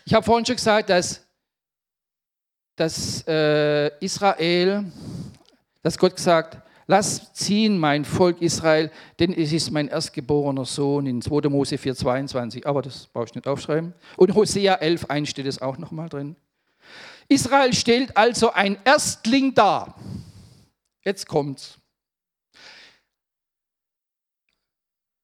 [0.09, 1.27] Ich habe vorhin schon gesagt, dass,
[2.77, 4.85] dass äh, Israel,
[5.83, 11.21] dass Gott gesagt, lass ziehen mein Volk Israel, denn es ist mein erstgeborener Sohn in
[11.21, 11.49] 2.
[11.49, 12.64] Mose 4,22.
[12.66, 13.95] Aber das brauche ich nicht aufschreiben.
[14.16, 16.37] Und Hosea 11, 1 steht es auch nochmal drin.
[17.27, 19.99] Israel stellt also ein Erstling dar.
[21.05, 21.81] Jetzt kommt's.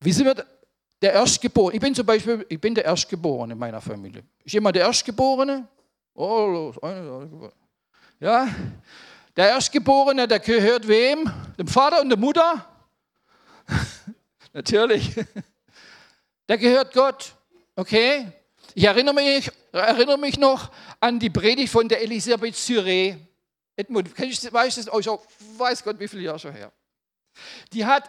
[0.01, 0.45] Wie sind wir
[1.03, 1.75] der Erstgeborene.
[1.75, 4.23] Ich bin zum Beispiel, ich bin der Erstgeborene in meiner Familie.
[4.45, 5.67] Ist jemand der Erstgeborene?
[6.15, 6.73] Oh,
[8.21, 8.49] ja.
[9.37, 11.31] Der Erstgeborene, der gehört wem?
[11.59, 12.67] Dem Vater und der Mutter?
[14.53, 15.13] Natürlich.
[16.49, 17.35] Der gehört Gott.
[17.75, 18.31] Okay?
[18.75, 23.17] Ich erinnere mich, erinnere mich noch an die Predigt von der Elisabeth Syré.
[23.75, 24.93] Edmund, weißt du das?
[24.93, 25.09] Oh, ich
[25.59, 26.71] weiß Gott, wie viele Jahre schon her.
[27.73, 28.09] Die hat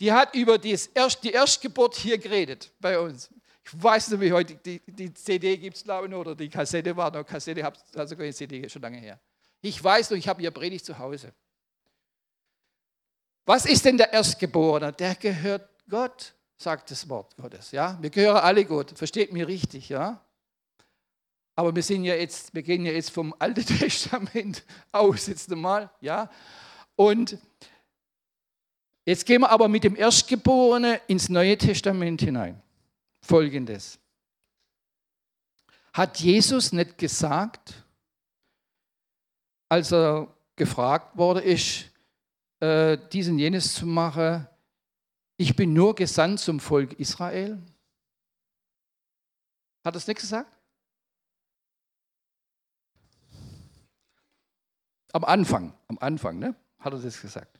[0.00, 3.30] die hat über die Erstgeburt hier geredet bei uns.
[3.62, 6.96] Ich weiß nicht, wie heute die, die CD gibt es, glaube ich, oder die Kassette
[6.96, 9.20] war noch Kassette, habe also keine CD schon lange her.
[9.60, 11.32] Ich weiß noch, ich habe ihr Predigt zu Hause.
[13.44, 14.92] Was ist denn der Erstgeborene?
[14.92, 17.70] Der gehört Gott, sagt das Wort Gottes.
[17.72, 18.96] Ja, wir gehören alle Gott.
[18.96, 20.24] Versteht mich richtig, ja?
[21.56, 25.90] Aber wir sind ja jetzt, wir gehen ja jetzt vom Alten Testament aus jetzt einmal,
[26.00, 26.30] ja?
[26.96, 27.38] Und
[29.04, 32.62] Jetzt gehen wir aber mit dem Erstgeborenen ins Neue Testament hinein.
[33.22, 33.98] Folgendes.
[35.92, 37.84] Hat Jesus nicht gesagt,
[39.68, 41.90] als er gefragt wurde, ist,
[42.60, 44.46] äh, diesen jenes zu machen,
[45.36, 47.58] ich bin nur gesandt zum Volk Israel?
[49.84, 50.56] Hat er es nicht gesagt?
[55.12, 56.54] Am Anfang, am Anfang, ne?
[56.78, 57.59] Hat er das gesagt.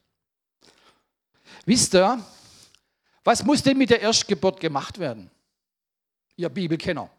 [1.65, 2.25] Wisst ihr,
[3.25, 5.31] was muss denn mit der Erstgeburt gemacht werden?
[6.37, 7.11] Ihr Bibelkenner.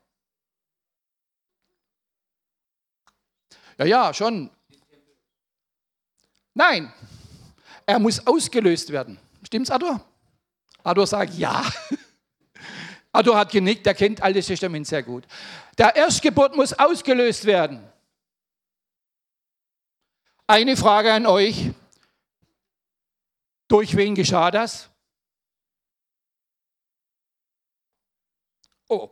[3.77, 4.49] Ja, ja, schon.
[6.53, 6.93] Nein,
[7.85, 9.17] er muss ausgelöst werden.
[9.43, 10.05] Stimmt's, Ador?
[10.83, 11.63] Ador sagt ja.
[13.11, 15.25] Ador hat genickt, er kennt Altes Testament sehr gut.
[15.77, 17.83] Der Erstgeburt muss ausgelöst werden.
[20.47, 21.71] Eine Frage an euch.
[23.71, 24.89] Durch wen geschah das?
[28.89, 29.09] Oh,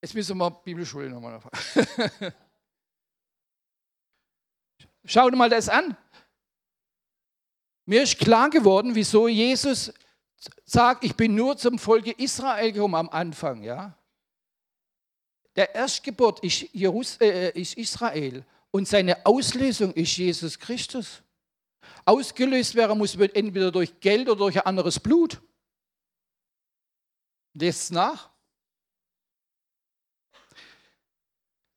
[0.00, 2.32] jetzt müssen wir Bibelschule nochmal anfangen.
[5.04, 5.96] Schau dir mal das an.
[7.86, 9.92] Mir ist klar geworden, wieso Jesus
[10.64, 13.64] sagt, ich bin nur zum Volke Israel gekommen am Anfang.
[13.64, 13.98] Ja?
[15.56, 21.24] Der Erstgeburt ist, Jerus äh, ist Israel und seine Auslösung ist Jesus Christus.
[22.04, 25.40] Ausgelöst werden muss entweder durch Geld oder durch ein anderes Blut.
[27.54, 28.30] Lest nach.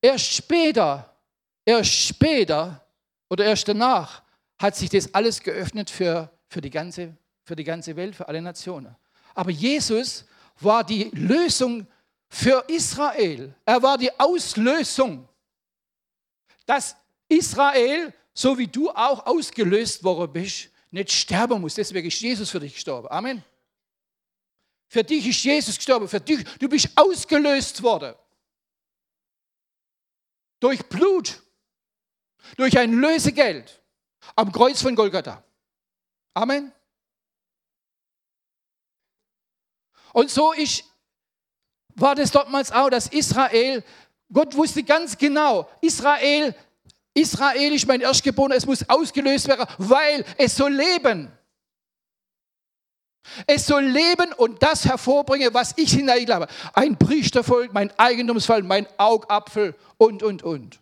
[0.02, 1.16] Erst später,
[1.64, 2.86] erst später
[3.30, 4.24] oder erst danach
[4.58, 8.42] hat sich das alles geöffnet für, für, die ganze, für die ganze Welt, für alle
[8.42, 8.96] Nationen.
[9.34, 10.26] Aber Jesus
[10.60, 11.88] war die Lösung
[12.30, 13.54] für Israel.
[13.66, 15.28] Er war die Auslösung,
[16.66, 16.96] dass
[17.28, 21.76] Israel, so wie du auch ausgelöst worden bist, nicht sterben muss.
[21.76, 23.08] Deswegen ist Jesus für dich gestorben.
[23.10, 23.44] Amen.
[24.88, 26.08] Für dich ist Jesus gestorben.
[26.08, 28.14] Für dich, du bist ausgelöst worden.
[30.60, 31.42] Durch Blut.
[32.58, 33.82] Durch ein Lösegeld.
[34.36, 35.44] Am Kreuz von Golgatha.
[36.34, 36.72] Amen.
[40.14, 40.84] Und so ist,
[41.96, 43.84] war das damals auch, dass Israel,
[44.32, 46.56] Gott wusste ganz genau, Israel,
[47.14, 51.32] Israel ist mein Erstgeborener, es muss ausgelöst werden, weil es soll leben.
[53.46, 56.48] Es soll leben und das hervorbringen, was ich hineinglaube.
[56.74, 60.80] Ein Priestervolk, mein Eigentumsfall, mein Augapfel und, und, und.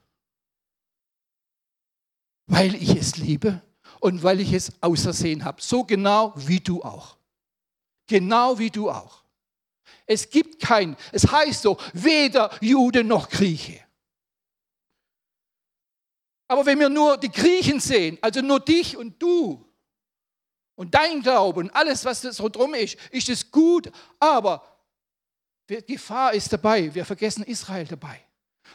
[2.48, 3.62] Weil ich es liebe
[4.00, 5.62] und weil ich es ausersehen habe.
[5.62, 7.18] So genau wie du auch.
[8.08, 9.24] Genau wie du auch.
[10.06, 13.80] Es gibt kein, es heißt so, weder Jude noch Grieche.
[16.50, 19.64] Aber wenn wir nur die Griechen sehen, also nur dich und du,
[20.76, 24.66] und dein Glaube und alles, was so drum ist, ist es gut, aber
[25.68, 26.94] Gefahr ist dabei.
[26.94, 28.20] Wir vergessen Israel dabei.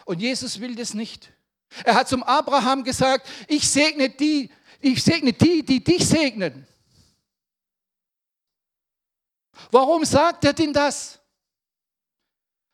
[0.05, 1.33] Und Jesus will das nicht.
[1.83, 6.69] Er hat zum Abraham gesagt, ich segne die, ich segne die, die dich segnen.
[9.73, 11.19] Warum sagt er denn das?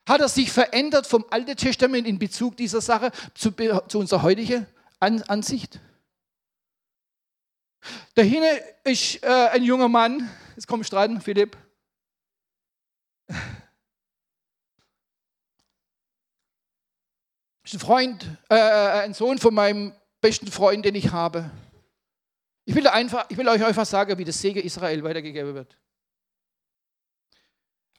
[0.06, 4.66] Hat er sich verändert vom Alten Testament in Bezug dieser Sache zu, zu unserer heutigen
[5.00, 5.80] Ansicht?
[8.14, 11.56] Da hinten ist äh, ein junger Mann, jetzt kommst du dran, Philipp.
[17.64, 21.50] Ist ein Freund, äh, äh, ein Sohn von meinem besten Freund, den ich habe.
[22.64, 25.76] Ich will, einfach, ich will euch einfach sagen, wie das Segen Israel weitergegeben wird.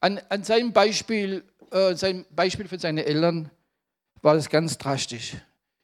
[0.01, 3.49] An, an seinem Beispiel, äh, seinem Beispiel von seinen Eltern
[4.21, 5.35] war das ganz drastisch.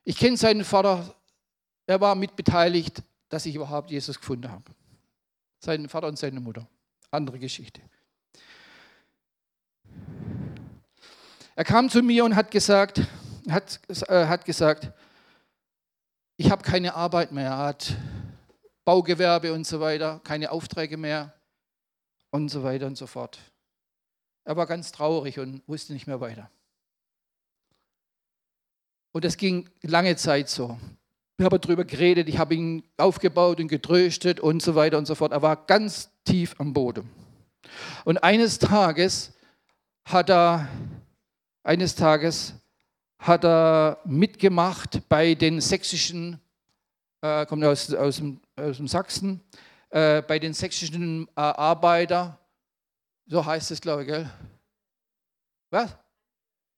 [0.07, 1.13] Ich kenne seinen Vater,
[1.85, 4.63] er war mitbeteiligt dass ich überhaupt Jesus gefunden habe.
[5.59, 6.67] Sein Vater und seine Mutter.
[7.11, 7.81] Andere Geschichte.
[11.55, 13.01] Er kam zu mir und hat gesagt,
[13.49, 14.91] hat, äh, hat gesagt,
[16.37, 17.95] ich habe keine Arbeit mehr, er hat
[18.85, 21.33] Baugewerbe und so weiter, keine Aufträge mehr
[22.29, 23.39] und so weiter und so fort.
[24.43, 26.51] Er war ganz traurig und wusste nicht mehr weiter.
[29.17, 30.77] Und das ging lange Zeit so.
[31.37, 35.15] Wir haben darüber geredet, ich habe ihn aufgebaut und getröstet und so weiter und so
[35.15, 35.31] fort.
[35.31, 37.09] Er war ganz tief am Boden.
[38.05, 39.33] Und eines Tages
[40.05, 40.67] hat er,
[41.63, 42.53] eines Tages
[43.17, 46.39] hat er mitgemacht bei den sächsischen,
[47.21, 49.41] äh, kommt aus, aus, dem, aus dem Sachsen,
[49.89, 52.37] äh, bei den sächsischen äh, Arbeiter,
[53.25, 54.29] so heißt es, glaube ich, gell?
[55.71, 55.97] Was?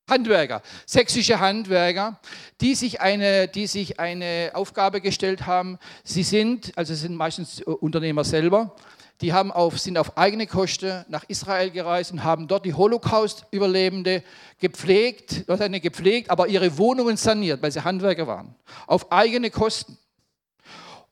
[0.10, 2.19] Handwerker, sächsische Handwerker,
[2.62, 5.78] die sich, eine, die sich eine Aufgabe gestellt haben.
[6.04, 8.76] Sie sind, also sind meistens Unternehmer selber,
[9.22, 14.24] die haben auf, sind auf eigene Kosten nach Israel gereist und haben dort die Holocaust-Überlebende
[14.60, 18.56] gepflegt, oder nicht gepflegt, aber ihre Wohnungen saniert, weil sie Handwerker waren.
[18.88, 19.98] Auf eigene Kosten.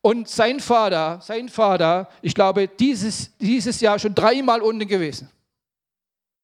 [0.02, 5.30] Und sein Vater, sein Vater, ich glaube, dieses, dieses Jahr schon dreimal unten gewesen.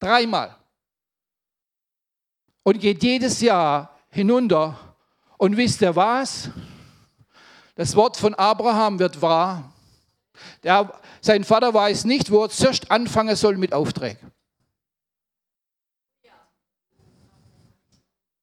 [0.00, 0.54] Dreimal
[2.64, 4.76] und geht jedes Jahr hinunter.
[5.38, 6.50] Und wisst ihr was?
[7.76, 9.72] Das Wort von Abraham wird wahr.
[10.64, 14.32] Der, sein Vater weiß nicht, wo er zuerst anfangen soll mit Aufträgen.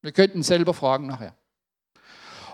[0.02, 1.36] Wir könnten selber fragen nachher.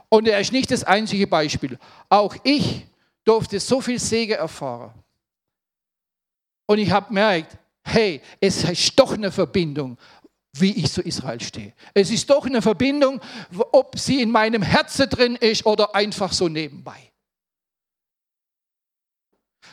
[0.09, 1.77] Und er ist nicht das einzige Beispiel.
[2.09, 2.85] Auch ich
[3.23, 4.93] durfte so viel Segen erfahren.
[6.65, 9.97] Und ich habe gemerkt, hey, es ist doch eine Verbindung
[10.59, 11.73] wie ich zu Israel stehe.
[11.93, 13.21] Es ist doch eine Verbindung,
[13.71, 17.11] ob sie in meinem Herzen drin ist oder einfach so nebenbei.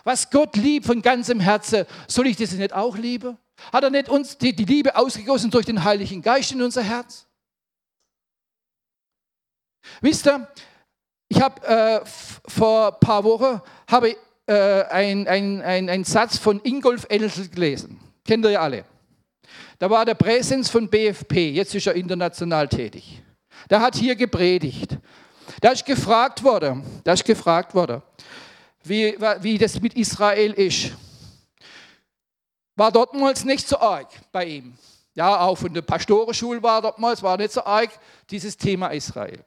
[0.04, 3.38] Was Gott liebt von ganzem Herzen, soll ich das nicht auch lieben?
[3.72, 7.26] Hat er nicht uns die, Liebe ausgegossen durch den Heiligen Geist in unser Herz?
[10.00, 10.48] Wisst ihr,
[11.28, 14.16] ich habe äh, vor ein paar Wochen habe
[14.46, 18.00] äh, einen ein, ein Satz von Ingolf Elsel gelesen.
[18.24, 18.84] Kennt ihr ja alle.
[19.84, 23.22] Da war der Präsens von BFP, jetzt ist er international tätig.
[23.68, 24.96] Der hat hier gepredigt.
[25.60, 28.00] Da ist gefragt worden, da ist gefragt worden,
[28.82, 30.92] wie, wie das mit Israel ist.
[32.74, 34.74] War dortmals nicht so arg bei ihm.
[35.12, 37.90] Ja, auch von der Pastorenschule war dortmals, war nicht so arg
[38.30, 39.44] dieses Thema Israel.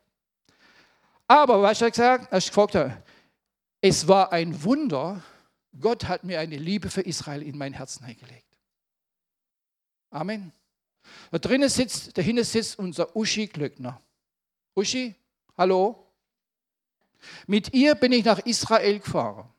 [1.27, 2.95] Aber, was er gesagt hat, gefragt
[3.81, 5.19] es war ein Wunder,
[5.81, 8.47] Gott hat mir eine Liebe für Israel in mein Herzen eingelegt.
[10.10, 10.51] Amen.
[11.32, 14.01] Da drinnen sitzt, dahinter sitzt unser Uschi Glöckner.
[14.76, 15.16] Uschi,
[15.58, 16.08] hallo?
[17.47, 19.49] Mit ihr bin ich nach Israel gefahren.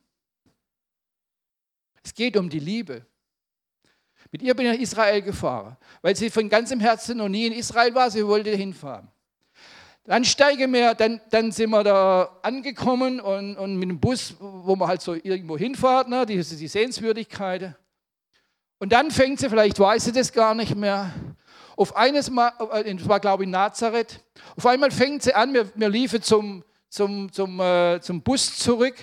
[2.02, 3.04] Es geht um die Liebe.
[4.30, 7.52] Mit ihr bin ich nach Israel gefahren, weil sie von ganzem Herzen noch nie in
[7.52, 9.08] Israel war, sie wollte hinfahren.
[10.04, 14.74] Dann steigen wir, dann, dann sind wir da angekommen und, und mit dem Bus, wo
[14.74, 17.74] man halt so irgendwo hinfahrt, ne, die, die Sehenswürdigkeiten.
[18.78, 21.12] Und dann fängt sie, vielleicht weiß sie das gar nicht mehr,
[21.76, 24.20] auf eines Mal, äh, das war glaube ich Nazareth,
[24.56, 28.94] auf einmal fängt sie an, wir, wir liefen zum, zum, zum, äh, zum Bus zurück,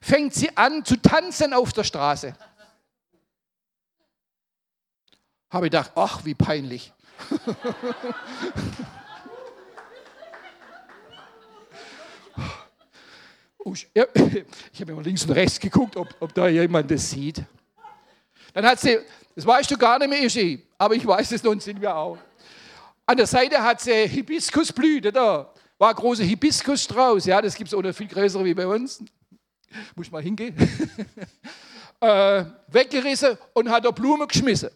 [0.00, 2.34] fängt sie an zu tanzen auf der Straße.
[5.50, 6.92] Habe ich gedacht, ach, wie peinlich.
[13.72, 13.88] ich
[14.80, 17.42] habe immer links und rechts geguckt, ob, ob da jemand das sieht.
[18.52, 18.98] Dann hat sie,
[19.34, 22.18] das weißt du gar nicht mehr, Ischi, aber ich weiß es nun, sind wir auch.
[23.06, 25.52] An der Seite hat sie Hibiskusblüte da.
[25.76, 29.02] War ein großer Hibiskusstrauß, ja, das gibt es noch viel größere wie bei uns.
[29.96, 30.56] Muss mal hingehen.
[32.00, 34.70] äh, weggerissen und hat da Blume geschmissen.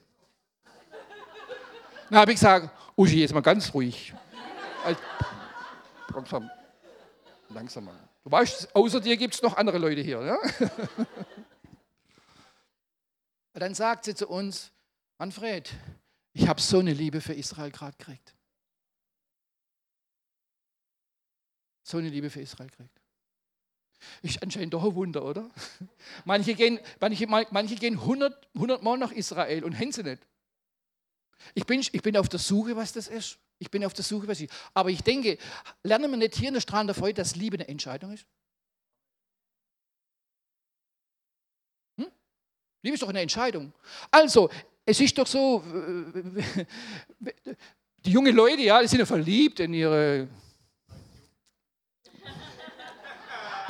[2.10, 4.12] Dann habe ich gesagt, Uschi, jetzt mal ganz ruhig.
[6.12, 6.50] Langsam,
[7.50, 7.94] langsam mal.
[8.24, 10.38] Du weißt, außer dir gibt es noch andere Leute hier.
[13.58, 13.66] Ja?
[13.66, 14.72] dann sagt sie zu uns,
[15.18, 15.70] Manfred,
[16.32, 18.34] ich habe so eine Liebe für Israel gerade gekriegt.
[21.82, 23.00] So eine Liebe für Israel gekriegt.
[24.22, 25.50] Ist anscheinend doch ein Wunder, oder?
[26.24, 30.24] Manche gehen, manche, manche gehen 100, 100 Mal nach Israel und haben sie nicht.
[31.54, 33.38] Ich bin, ich bin auf der Suche, was das ist.
[33.58, 34.50] Ich bin auf der Suche, was ich.
[34.72, 35.38] Aber ich denke,
[35.82, 38.24] lernen wir nicht hier in der Strahlen der Freude, dass Liebe eine Entscheidung ist?
[42.88, 43.70] Liebe ist doch eine Entscheidung.
[44.10, 44.48] Also,
[44.86, 45.62] es ist doch so,
[47.98, 50.26] die jungen Leute, ja, die sind ja verliebt in ihre.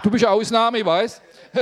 [0.05, 1.21] Du bist eine Ausnahme, ich weiß.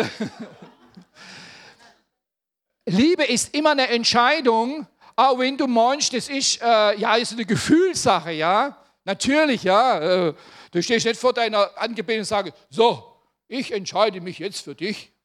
[2.85, 4.87] Liebe ist immer eine Entscheidung,
[5.17, 8.77] auch wenn du meinst, das ist, äh, ja, ist eine Gefühlssache, ja.
[9.05, 10.29] Natürlich, ja.
[10.29, 10.35] Äh,
[10.71, 13.17] du stehst nicht vor deiner Angebeteten und sagst, so,
[13.49, 15.16] ich entscheide mich jetzt für dich.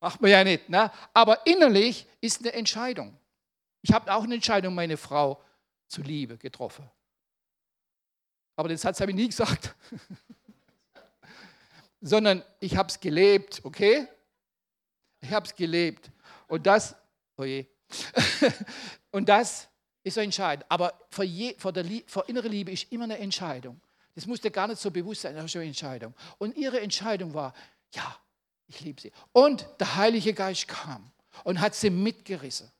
[0.00, 0.68] Macht man ja nicht.
[0.68, 0.90] Ne?
[1.12, 3.16] Aber innerlich ist eine Entscheidung.
[3.82, 5.42] Ich habe auch eine Entscheidung, meine Frau
[5.88, 6.88] zu Liebe getroffen.
[8.56, 9.74] Aber den Satz habe ich nie gesagt.
[12.00, 14.06] Sondern ich habe es gelebt, okay?
[15.20, 16.10] Ich habe es gelebt.
[16.46, 16.94] Und das,
[17.36, 17.44] oh
[19.10, 19.68] und das
[20.04, 20.64] ist so entscheidend.
[20.68, 23.80] Aber vor, je, vor, der, vor innere Liebe ist immer eine Entscheidung.
[24.14, 26.14] Das muss dir gar nicht so bewusst sein, das ist eine Entscheidung.
[26.38, 27.52] Und ihre Entscheidung war,
[27.92, 28.16] ja,
[28.68, 29.12] ich liebe sie.
[29.32, 31.10] Und der Heilige Geist kam
[31.44, 32.70] und hat sie mitgerissen.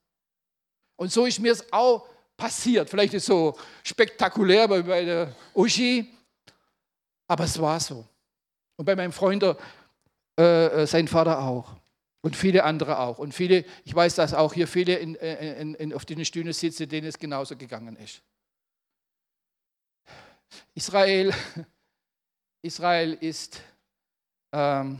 [0.97, 2.89] Und so ist mir es auch passiert.
[2.91, 6.07] Vielleicht ist es so spektakulär bei der Uschi,
[7.27, 8.07] aber es war so.
[8.77, 11.75] Und bei meinem Freund, äh, äh sein Vater auch.
[12.21, 13.19] Und viele andere auch.
[13.19, 16.89] Und viele, ich weiß, dass auch hier viele in, in, in, auf den Stühlen sitzen,
[16.89, 18.23] denen es genauso gegangen ist.
[20.75, 21.33] Israel,
[22.63, 23.61] Israel ist,
[24.53, 24.99] ähm,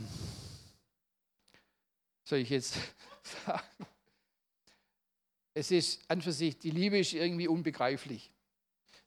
[2.29, 2.75] soll ich jetzt
[3.45, 3.63] sagen,
[5.55, 8.31] es ist an für sich, die Liebe ist irgendwie unbegreiflich.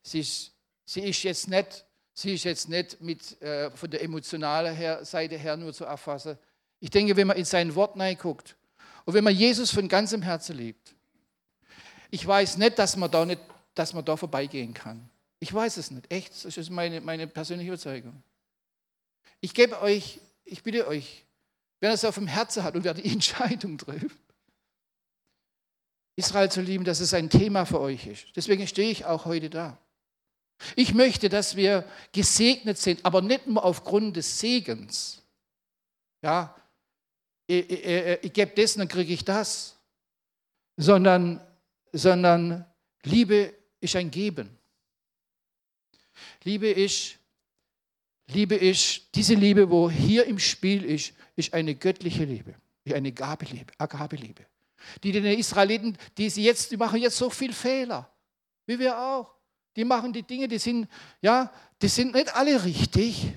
[0.02, 0.52] Sie ist,
[0.84, 5.38] sie ist jetzt nicht, sie ist jetzt nicht mit, äh, von der emotionalen her, Seite
[5.38, 6.36] her nur zu erfassen,
[6.80, 8.56] ich denke, wenn man in sein Wort guckt
[9.04, 10.92] und wenn man Jesus von ganzem Herzen liebt,
[12.10, 13.40] ich weiß nicht, dass man da, nicht,
[13.76, 15.08] dass man da vorbeigehen kann.
[15.38, 16.12] Ich weiß es nicht.
[16.12, 18.20] Echt, das ist meine, meine persönliche Überzeugung.
[19.40, 21.24] Ich gebe euch, ich bitte euch,
[21.82, 24.18] wer das auf dem Herzen hat und wer die Entscheidung trifft,
[26.14, 28.26] Israel zu lieben, dass es ein Thema für euch ist.
[28.36, 29.78] Deswegen stehe ich auch heute da.
[30.76, 35.22] Ich möchte, dass wir gesegnet sind, aber nicht nur aufgrund des Segens,
[36.22, 36.54] ja,
[37.48, 39.76] ich, ich, ich gebe das, dann kriege ich das.
[40.76, 41.44] Sondern,
[41.92, 42.64] sondern
[43.02, 44.56] Liebe ist ein Geben.
[46.44, 47.18] Liebe ist,
[48.28, 52.54] Liebe ist, diese Liebe, wo hier im Spiel ist, ist eine göttliche Liebe,
[52.92, 54.46] eine Gabeliebe, Agabeliebe.
[55.02, 58.10] Die den Israeliten, die sie jetzt, die machen jetzt so viel Fehler,
[58.66, 59.32] wie wir auch.
[59.76, 60.88] Die machen die Dinge, die sind,
[61.20, 61.50] ja,
[61.80, 63.32] die sind nicht alle richtig.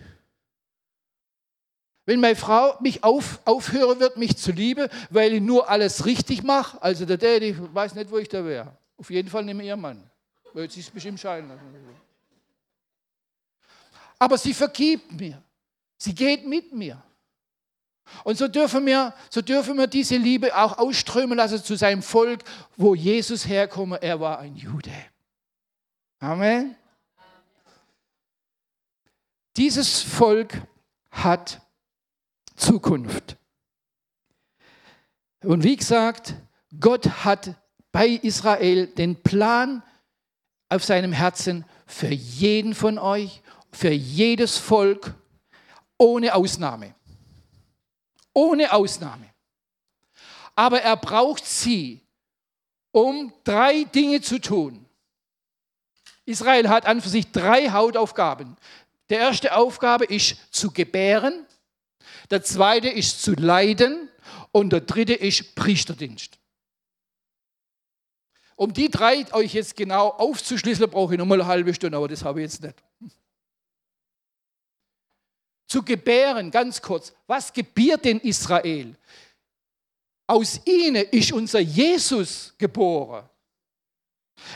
[2.06, 6.44] Wenn meine Frau mich auf, aufhören wird, mich zu lieben, weil ich nur alles richtig
[6.44, 8.78] mache, also der Daddy, weiß nicht, wo ich da wäre.
[8.98, 10.10] Auf jeden Fall nehme ihr Mann.
[10.54, 11.62] Weil sie ist bestimmt scheiden lassen.
[14.20, 15.42] Aber sie vergibt mir.
[15.98, 17.02] Sie geht mit mir.
[18.24, 22.44] Und so dürfen, wir, so dürfen wir diese Liebe auch ausströmen lassen zu seinem Volk,
[22.78, 24.02] wo Jesus herkomme.
[24.02, 24.94] Er war ein Jude.
[26.20, 26.76] Amen.
[29.58, 30.62] Dieses Volk
[31.10, 31.62] hat
[32.56, 33.38] Zukunft.
[35.42, 36.36] Und wie gesagt,
[36.80, 37.56] Gott hat
[37.92, 39.84] bei Israel den Plan
[40.70, 43.42] auf seinem Herzen für jeden von euch,
[43.76, 45.14] für jedes Volk,
[45.98, 46.96] ohne Ausnahme.
[48.34, 49.30] Ohne Ausnahme.
[50.56, 52.02] Aber er braucht sie,
[52.92, 54.86] um drei Dinge zu tun.
[56.26, 58.56] Israel hat an für sich drei Hautaufgaben.
[59.10, 61.46] Die erste Aufgabe ist zu gebären,
[62.32, 64.10] der zweite ist zu leiden
[64.52, 66.40] und der dritte ist Priesterdienst.
[68.56, 72.24] Um die drei euch jetzt genau aufzuschlüsseln, brauche ich nochmal eine halbe Stunde, aber das
[72.24, 72.85] habe ich jetzt nicht.
[75.76, 78.96] Zu gebären, ganz kurz, was gebiert denn Israel?
[80.26, 83.28] Aus ihnen ist unser Jesus geboren.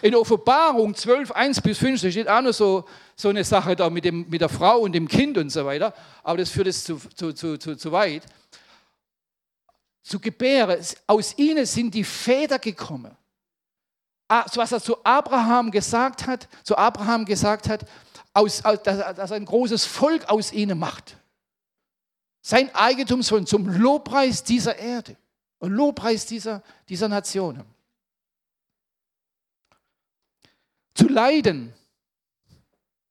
[0.01, 2.85] In Offenbarung 12, 1 bis 5, da steht auch noch so,
[3.17, 5.93] so eine Sache da mit, dem, mit der Frau und dem Kind und so weiter,
[6.23, 8.23] aber das führt es zu, zu, zu, zu, zu weit.
[10.01, 13.13] Zu gebären, aus ihnen sind die Väter gekommen.
[14.29, 17.85] Ah, was er zu Abraham gesagt hat, zu Abraham gesagt hat,
[18.33, 21.17] aus, dass, dass er ein großes Volk aus ihnen macht.
[22.41, 25.17] Sein Eigentum zum Lobpreis dieser Erde
[25.59, 27.65] und Lobpreis dieser, dieser Nationen.
[30.99, 31.73] zu leiden.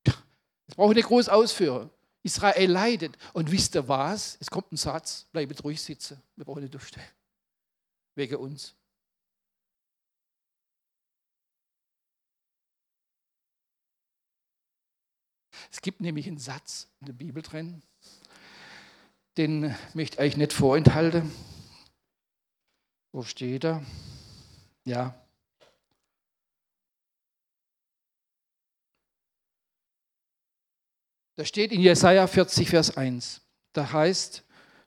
[0.05, 1.91] Das brauche ich nicht groß ausführen.
[2.23, 3.17] Israel leidet.
[3.33, 4.37] Und wisst ihr was?
[4.41, 6.23] Es kommt ein Satz, bleibt ruhig sitzen.
[6.37, 7.07] Wir brauchen nicht aufstehen.
[8.15, 8.75] Wegen uns.
[15.71, 17.83] Es gibt nämlich einen Satz in der Bibel drin,
[19.37, 21.31] den möchte ich euch nicht vorenthalten.
[23.13, 23.85] Wo steht er?
[24.85, 25.15] Ja,
[31.39, 33.43] Da steht in Jesaja 40, Vers 1.
[33.73, 34.43] Da heißt,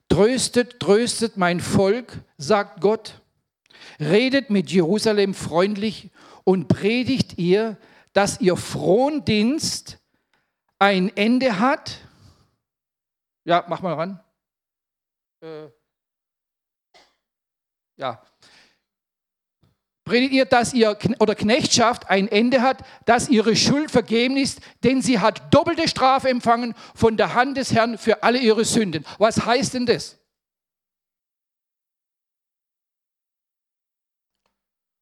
[0.10, 3.22] tröstet, tröstet mein Volk, sagt Gott,
[4.02, 6.10] redet mit Jerusalem freundlich
[6.44, 7.78] und predigt ihr,
[8.12, 10.00] dass ihr Frondienst
[10.82, 12.00] ein Ende hat.
[13.44, 14.24] Ja, mach mal ran.
[15.42, 15.70] Äh,
[17.98, 18.24] ja,
[20.04, 25.02] Predigt ihr, dass ihr oder Knechtschaft ein Ende hat, dass ihre Schuld vergeben ist, denn
[25.02, 29.06] sie hat doppelte Strafe empfangen von der Hand des Herrn für alle ihre Sünden.
[29.20, 30.18] Was heißt denn das?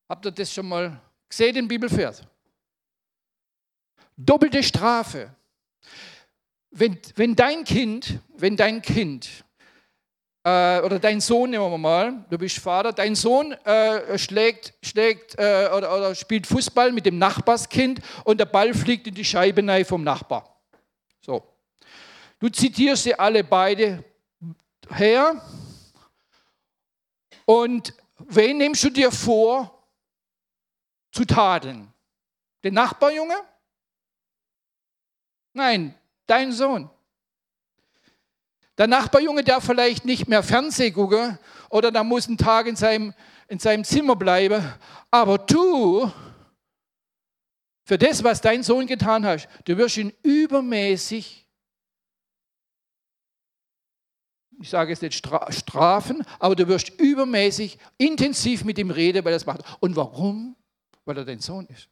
[0.10, 2.22] Habt ihr das schon mal gesehen, den Bibelvers?
[4.18, 5.34] Doppelte Strafe.
[6.72, 9.44] Wenn, wenn dein Kind, wenn dein Kind
[10.44, 15.36] äh, oder dein Sohn, nehmen wir mal, du bist Vater, dein Sohn äh, schlägt, schlägt
[15.38, 19.66] äh, oder, oder, spielt Fußball mit dem Nachbarskind und der Ball fliegt in die Scheibe
[19.68, 20.62] rein vom Nachbar.
[21.22, 21.44] So.
[22.40, 24.04] Du zitierst sie alle beide
[24.90, 25.42] her
[27.46, 29.84] und wen nimmst du dir vor
[31.12, 31.92] zu tadeln?
[32.64, 33.36] Den Nachbarjunge?
[35.60, 35.94] Nein,
[36.26, 36.90] dein Sohn.
[38.78, 41.38] Der Nachbarjunge darf vielleicht nicht mehr Fernsehen gucken
[41.70, 43.14] oder da muss einen Tag in seinem,
[43.50, 44.64] in seinem Zimmer bleiben.
[45.12, 46.10] Aber du,
[47.84, 51.46] für das, was dein Sohn getan hat, du wirst ihn übermäßig,
[54.62, 55.16] ich sage es nicht
[55.50, 59.66] strafen, aber du wirst übermäßig intensiv mit ihm reden, weil er das macht.
[59.82, 60.56] Und warum?
[61.04, 61.90] Weil er dein Sohn ist.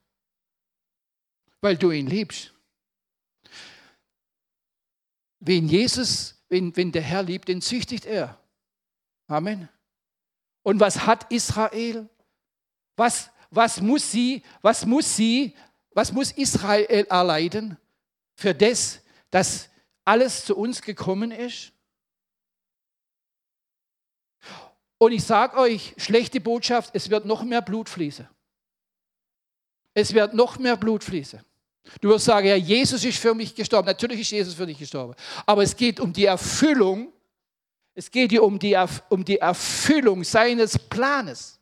[1.60, 2.54] Weil du ihn liebst.
[5.40, 8.40] Wen Jesus wenn, wenn der Herr liebt, den züchtigt er.
[9.28, 9.70] Amen.
[10.64, 12.10] Und was hat Israel?
[12.96, 15.56] Was, was muss sie, was muss sie,
[15.92, 17.78] was muss Israel erleiden
[18.36, 19.70] für das, dass
[20.06, 21.74] alles zu uns gekommen ist?
[25.00, 28.28] Und ich sage euch, schlechte Botschaft, es wird noch mehr Blut fließen.
[29.94, 31.42] Es wird noch mehr Blut fließen.
[32.02, 33.88] Du wirst sagen, ja, Jesus ist für mich gestorben.
[33.88, 35.16] Natürlich ist Jesus für dich gestorben.
[35.46, 37.12] Aber es geht um die Erfüllung.
[37.94, 38.78] Es geht hier um die,
[39.10, 41.60] um die Erfüllung seines Planes.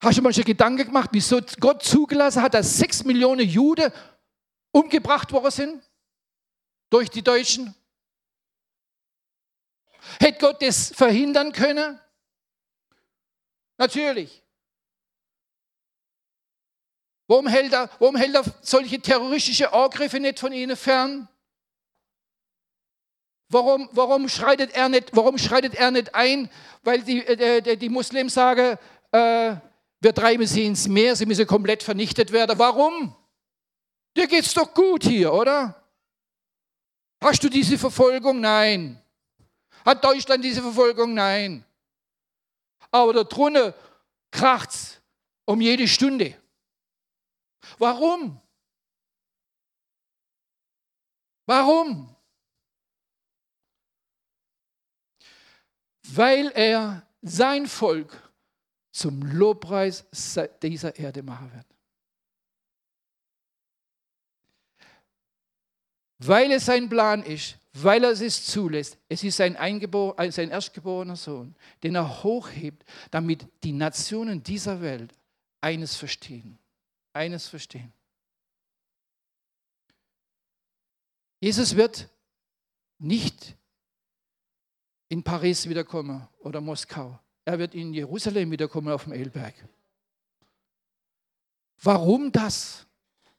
[0.00, 3.92] Hast du mal schon Gedanken gemacht, wieso Gott zugelassen hat, dass sechs Millionen Juden
[4.70, 5.82] umgebracht worden sind?
[6.88, 7.74] Durch die Deutschen?
[10.20, 12.00] Hätte Gott das verhindern können?
[13.78, 14.42] Natürlich.
[17.28, 21.28] Warum hält, er, warum hält er solche terroristische Angriffe nicht von ihnen fern?
[23.50, 26.50] Warum, warum, schreitet er nicht, warum schreitet er nicht ein?
[26.82, 28.78] Weil die, äh, die Muslims sagen,
[29.12, 29.56] äh,
[30.00, 32.58] wir treiben sie ins Meer, sie müssen komplett vernichtet werden.
[32.58, 33.14] Warum?
[34.16, 35.74] Dir geht's doch gut hier, oder?
[37.20, 38.40] Hast du diese Verfolgung?
[38.40, 39.02] Nein.
[39.84, 41.14] Hat Deutschland diese Verfolgung?
[41.14, 41.64] Nein.
[42.90, 43.74] Aber da drinnen
[44.30, 45.00] kracht's
[45.44, 46.36] um jede Stunde.
[47.78, 48.40] Warum?
[51.46, 52.14] Warum?
[56.02, 58.30] Weil er sein Volk
[58.90, 60.06] zum Lobpreis
[60.62, 61.66] dieser Erde machen wird.
[66.18, 68.98] Weil es sein Plan ist, weil er es zulässt.
[69.08, 75.12] Es ist sein, äh, sein erstgeborener Sohn, den er hochhebt, damit die Nationen dieser Welt
[75.60, 76.58] eines verstehen.
[77.12, 77.92] Eines verstehen.
[81.40, 82.08] Jesus wird
[82.98, 83.56] nicht
[85.08, 87.18] in Paris wiederkommen oder Moskau.
[87.44, 89.54] Er wird in Jerusalem wiederkommen auf dem Elberg.
[91.80, 92.87] Warum das?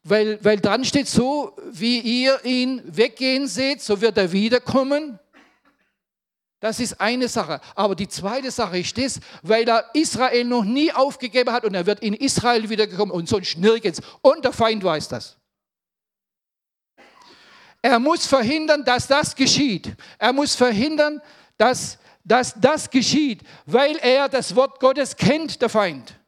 [0.09, 5.19] Weil, weil dann steht so, wie ihr ihn weggehen seht, so wird er wiederkommen.
[6.59, 7.61] Das ist eine Sache.
[7.75, 11.85] Aber die zweite Sache ist das, weil er Israel noch nie aufgegeben hat und er
[11.85, 14.01] wird in Israel wiedergekommen und sonst nirgends.
[14.21, 15.37] Und der Feind weiß das.
[17.83, 19.95] Er muss verhindern, dass das geschieht.
[20.17, 21.21] Er muss verhindern,
[21.55, 26.18] dass, dass das geschieht, weil er das Wort Gottes kennt, der Feind.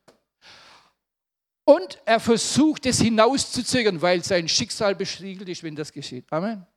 [1.71, 6.25] Und er versucht es hinauszuzögern, weil sein Schicksal beschriegelt ist, wenn das geschieht.
[6.29, 6.67] Amen.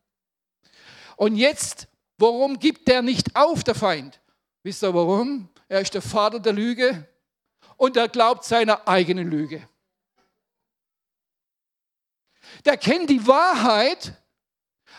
[1.17, 4.21] Und jetzt, warum gibt er nicht auf, der Feind?
[4.63, 5.49] Wisst ihr warum?
[5.67, 7.09] Er ist der Vater der Lüge
[7.77, 9.69] und er glaubt seiner eigenen Lüge.
[12.65, 14.13] Der kennt die Wahrheit,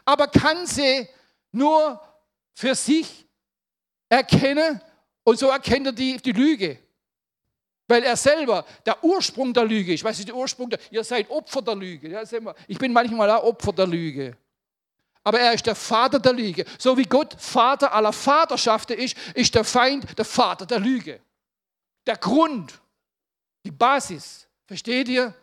[0.04, 1.08] aber kann sie
[1.54, 2.02] nur
[2.54, 3.26] für sich
[4.10, 4.82] erkennen
[5.24, 6.85] und so erkennt er die, die Lüge.
[7.88, 10.04] Weil er selber der Ursprung der Lüge ist.
[10.04, 12.10] Was ist der Ursprung der Ihr seid Opfer der Lüge.
[12.10, 12.24] Ja,
[12.68, 14.36] ich bin manchmal auch Opfer der Lüge.
[15.24, 16.66] Aber er ist der Vater der Lüge.
[16.78, 21.20] So wie Gott Vater aller Vaterschaften ist, ist der Feind der Vater der Lüge.
[22.06, 22.80] Der Grund,
[23.64, 24.48] die Basis.
[24.68, 25.34] Versteht ihr?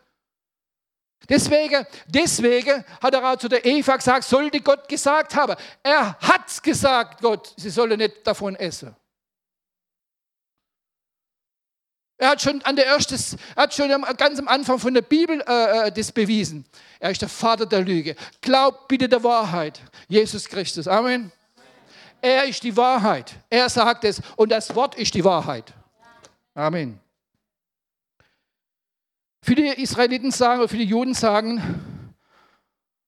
[1.29, 5.55] Deswegen, deswegen hat er auch zu der Eva gesagt, sollte Gott gesagt haben.
[5.81, 8.93] Er hat es gesagt, Gott, sie solle nicht davon essen.
[12.23, 13.15] Er hat schon an der ersten,
[13.53, 16.63] er hat schon ganz am Anfang von der Bibel äh, äh, das bewiesen.
[16.97, 18.15] Er ist der Vater der Lüge.
[18.39, 19.81] Glaub bitte der Wahrheit.
[20.07, 20.87] Jesus Christus.
[20.87, 21.33] Amen.
[22.21, 23.35] Er ist die Wahrheit.
[23.49, 25.73] Er sagt es und das Wort ist die Wahrheit.
[26.53, 26.97] Amen.
[29.41, 32.15] Viele Israeliten sagen oder viele Juden sagen,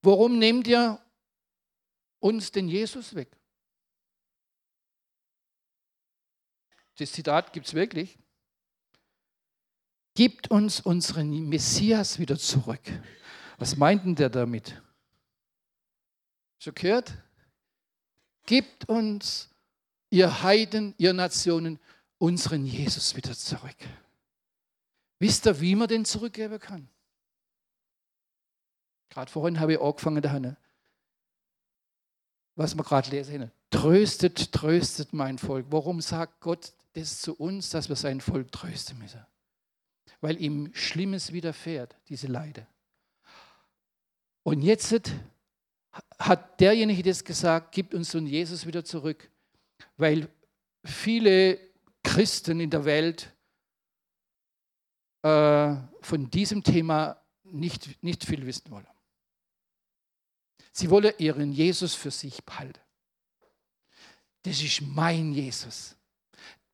[0.01, 0.99] warum nehmt ihr
[2.20, 3.30] uns den Jesus weg?
[6.97, 8.20] Das Zitat gibt es wirklich.
[10.16, 12.82] Gibt uns unseren Messias wieder zurück.
[13.57, 14.82] Was meinten der damit?
[16.57, 17.13] Schon gehört?
[18.45, 19.49] Gibt uns,
[20.09, 21.80] ihr Heiden, ihr Nationen,
[22.18, 23.76] unseren Jesus wieder zurück.
[25.20, 26.88] Wisst ihr, wie man den zurückgeben kann?
[29.09, 30.55] Gerade vorhin habe ich angefangen, da Hanne.
[32.55, 33.51] Was wir gerade lesen.
[33.70, 35.66] Tröstet, tröstet mein Volk.
[35.70, 39.26] Warum sagt Gott das zu uns, dass wir sein Volk trösten müssen?
[40.22, 42.68] Weil ihm Schlimmes widerfährt, diese Leide.
[44.43, 44.93] Und jetzt
[46.20, 49.30] hat derjenige das gesagt, gibt uns nun Jesus wieder zurück,
[49.97, 50.30] weil
[50.84, 51.59] viele
[52.03, 53.34] Christen in der Welt
[55.24, 58.88] äh, von diesem Thema nicht, nicht viel wissen wollen.
[60.72, 62.80] Sie wollen ihren Jesus für sich behalten.
[64.43, 65.95] Das ist mein Jesus,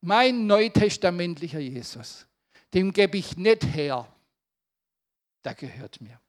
[0.01, 2.25] mein neutestamentlicher Jesus
[2.73, 4.07] dem gebe ich nicht her.
[5.43, 6.19] Der gehört mir.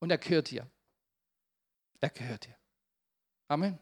[0.00, 0.68] Und er gehört dir.
[2.00, 2.56] Er gehört dir.
[3.48, 3.78] Amen.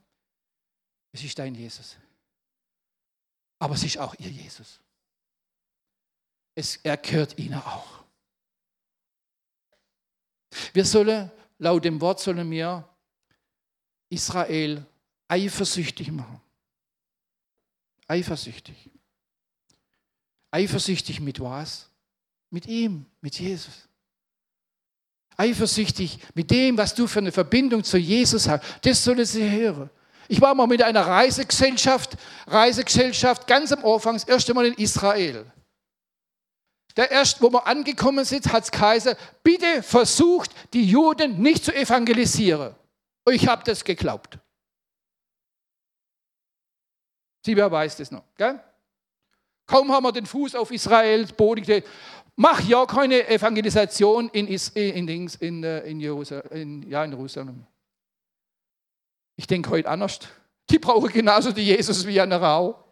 [1.12, 1.96] Es ist dein Jesus.
[3.58, 4.80] Aber es ist auch ihr Jesus.
[6.54, 8.04] Es, er gehört ihnen auch.
[10.72, 12.88] Wir sollen, laut dem Wort sollen wir
[14.08, 14.84] Israel
[15.28, 16.40] eifersüchtig machen.
[18.06, 18.90] Eifersüchtig.
[20.52, 21.88] Eifersüchtig mit was?
[22.50, 23.88] Mit ihm, mit Jesus.
[25.36, 28.62] Eifersüchtig mit dem, was du für eine Verbindung zu Jesus hast.
[28.82, 29.90] Das sollen sie hören.
[30.28, 35.50] Ich war mal mit einer Reisegesellschaft, Reisegesellschaft ganz am Anfang, das erste Mal in Israel.
[36.96, 42.74] Der erste, wo wir angekommen sind, hat Kaiser, bitte versucht, die Juden nicht zu evangelisieren.
[43.30, 44.38] Ich habe das geglaubt.
[47.44, 48.24] Sie, wer weiß das noch?
[48.36, 48.60] Gell?
[49.72, 51.82] Kaum haben wir den Fuß auf Israels Boden.
[52.36, 57.66] Mach ja keine Evangelisation in, in, in, in, äh, Jerusalem, ja, in Jerusalem.
[59.34, 60.18] Ich denke heute anders.
[60.68, 62.84] Die brauchen genauso die Jesus wie andere auch.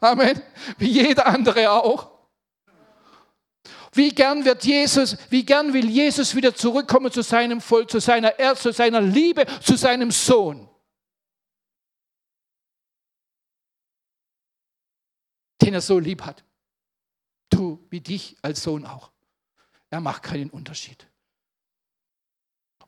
[0.00, 0.40] Amen.
[0.78, 2.08] Wie jeder andere auch.
[3.92, 8.38] Wie gern wird Jesus, wie gern will Jesus wieder zurückkommen zu seinem Volk, zu seiner
[8.38, 10.69] Erde, zu seiner Liebe, zu seinem Sohn.
[15.70, 16.42] Den er so lieb hat.
[17.48, 19.12] Du wie dich als Sohn auch.
[19.88, 21.06] Er macht keinen Unterschied.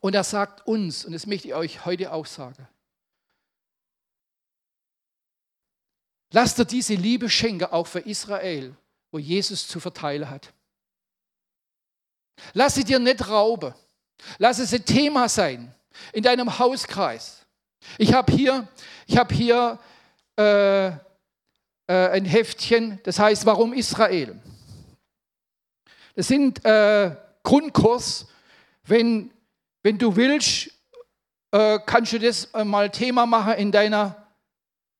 [0.00, 2.66] Und er sagt uns, und das möchte ich euch heute auch sagen,
[6.32, 8.74] lasst dir diese Liebe schenken, auch für Israel,
[9.12, 10.52] wo Jesus zu verteilen hat.
[12.52, 13.72] Lass sie dir nicht rauben.
[14.38, 15.72] Lass es ein Thema sein
[16.12, 17.46] in deinem Hauskreis.
[17.96, 18.66] Ich habe hier,
[19.06, 19.78] ich hab hier
[20.34, 20.90] äh,
[21.86, 24.40] äh, ein Heftchen, das heißt, warum Israel?
[26.14, 28.26] Das sind äh, Grundkurs,
[28.84, 29.30] wenn
[29.82, 30.70] wenn du willst,
[31.50, 34.28] äh, kannst du das äh, mal Thema machen in, deiner,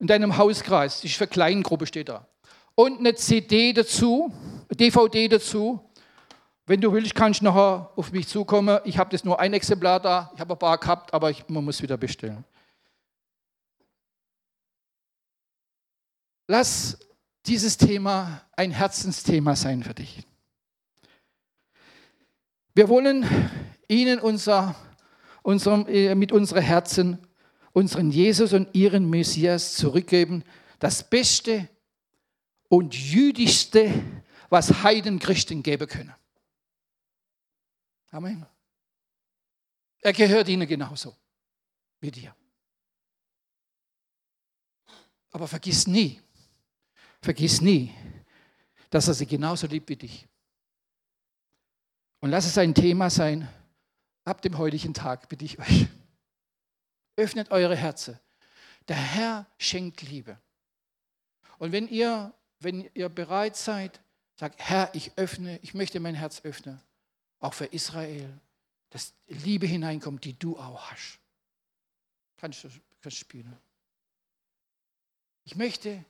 [0.01, 0.97] in deinem Hauskreis.
[0.97, 2.27] Das ist für Kleingruppe steht da.
[2.75, 4.33] Und eine CD dazu,
[4.71, 5.81] DVD dazu.
[6.67, 8.81] Wenn du willst, kannst du nachher auf mich zukommen.
[8.85, 10.33] Ich habe das nur ein Exemplar da.
[10.35, 12.45] Ich habe ein paar gehabt, aber ich, man muss wieder bestellen.
[16.47, 16.99] Lass
[17.47, 20.27] dieses Thema ein Herzensthema sein für dich.
[22.75, 23.27] Wir wollen
[23.89, 24.75] ihnen unser,
[25.43, 27.27] unserem, äh, mit unseren Herzen
[27.73, 30.45] unseren Jesus und ihren Messias zurückgeben.
[30.79, 31.69] Das Beste
[32.69, 33.93] und Jüdischste,
[34.49, 36.15] was Heidenchristen geben können.
[38.11, 38.47] Amen.
[40.01, 41.17] Er gehört ihnen genauso
[42.01, 42.35] wie dir.
[45.31, 46.21] Aber vergiss nie,
[47.23, 47.95] vergiss nie,
[48.91, 50.29] dass er sie genauso liebt wie dich.
[52.21, 53.49] Und lass es ein Thema sein,
[54.25, 55.87] ab dem heutigen Tag bitte ich euch,
[57.17, 58.19] öffnet eure Herzen.
[58.89, 60.39] Der Herr schenkt Liebe.
[61.59, 64.01] Und wenn ihr, wenn ihr bereit seid,
[64.37, 66.81] sagt, Herr, ich öffne, ich möchte mein Herz öffnen,
[67.39, 68.29] auch für Israel,
[68.91, 71.19] dass Liebe hineinkommt, die du auch hast.
[72.37, 72.69] Kannst du
[73.01, 73.57] kannst spielen.
[75.45, 76.05] Ich möchte,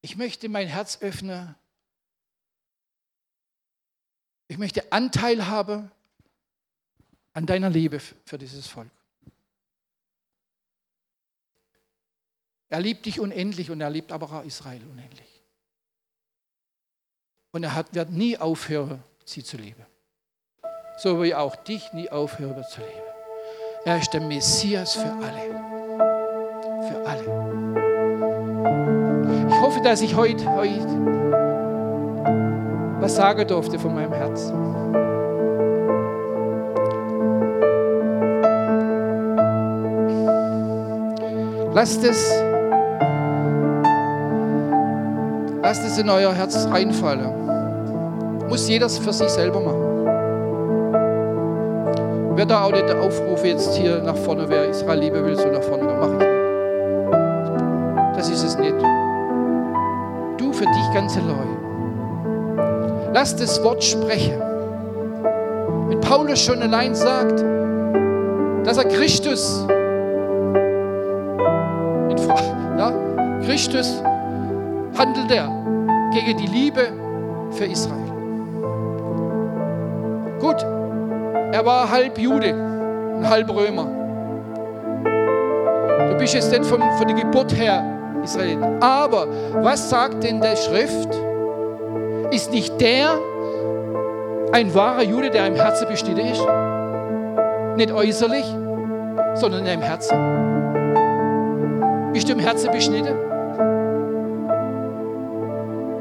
[0.00, 1.54] ich möchte mein Herz öffnen.
[4.48, 5.90] Ich möchte Anteil haben
[7.32, 8.90] an deiner Liebe für dieses Volk.
[12.68, 15.42] Er liebt dich unendlich und er liebt aber auch Israel unendlich.
[17.52, 19.84] Und er hat, wird nie aufhören, sie zu lieben.
[20.98, 23.02] So wie auch dich nie aufhören wird zu lieben.
[23.84, 25.46] Er ist der Messias für alle.
[26.88, 27.25] Für alle.
[29.86, 30.84] Dass ich heute, heute
[32.98, 34.52] was sagen durfte von meinem Herzen.
[41.72, 42.34] Lasst es,
[45.62, 48.48] lasst es in euer Herz reinfallen.
[48.48, 50.06] Muss jeder für sich selber machen.
[52.34, 55.46] Wer da auch nicht der Aufruf jetzt hier nach vorne, wer Israel lieben will, so
[55.46, 56.26] nach vorne, mache ich nicht.
[58.16, 58.74] Das ist es nicht.
[60.56, 61.56] Für dich ganz allein.
[63.12, 64.40] Lass das Wort sprechen.
[65.88, 67.44] Wenn Paulus schon allein sagt,
[68.64, 69.66] dass er Christus
[73.46, 74.02] Christus
[74.98, 75.48] handelt er
[76.12, 76.92] gegen die Liebe
[77.52, 78.10] für Israel.
[80.40, 80.62] Gut,
[81.52, 82.52] er war halb Jude
[83.16, 83.86] und halb Römer.
[86.10, 87.95] Du bist jetzt denn von, von der Geburt her
[88.26, 88.58] Israelit.
[88.80, 89.26] Aber
[89.62, 91.08] was sagt denn der Schrift?
[92.30, 93.18] Ist nicht der
[94.52, 96.44] ein wahrer Jude, der im Herzen besteht ist?
[97.76, 98.44] Nicht äußerlich,
[99.34, 100.16] sondern deinem Herzen.
[102.12, 103.14] Bist du im Herzen beschnitten?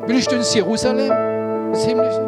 [0.07, 1.09] Willst du ins Jerusalem,
[1.71, 2.21] das Himmlische?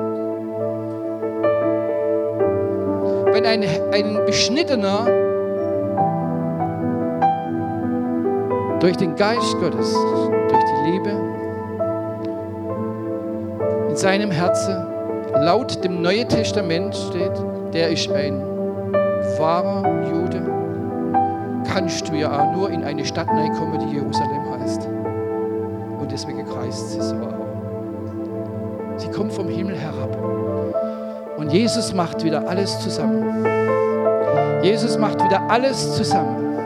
[3.34, 5.27] Wenn ein, ein Beschnittener
[8.80, 11.10] durch den Geist Gottes, durch die Liebe
[13.90, 14.76] in seinem Herzen
[15.34, 17.32] laut dem Neuen Testament steht,
[17.74, 18.42] der ist ein
[19.40, 20.42] wahrer Jude,
[21.72, 24.88] kannst du ja auch nur in eine Stadt kommen, die Jerusalem heißt.
[26.00, 28.98] Und deswegen kreist sie so auch.
[28.98, 30.16] Sie kommt vom Himmel herab.
[31.38, 33.46] Und Jesus macht wieder alles zusammen.
[34.64, 36.58] Jesus macht wieder alles zusammen.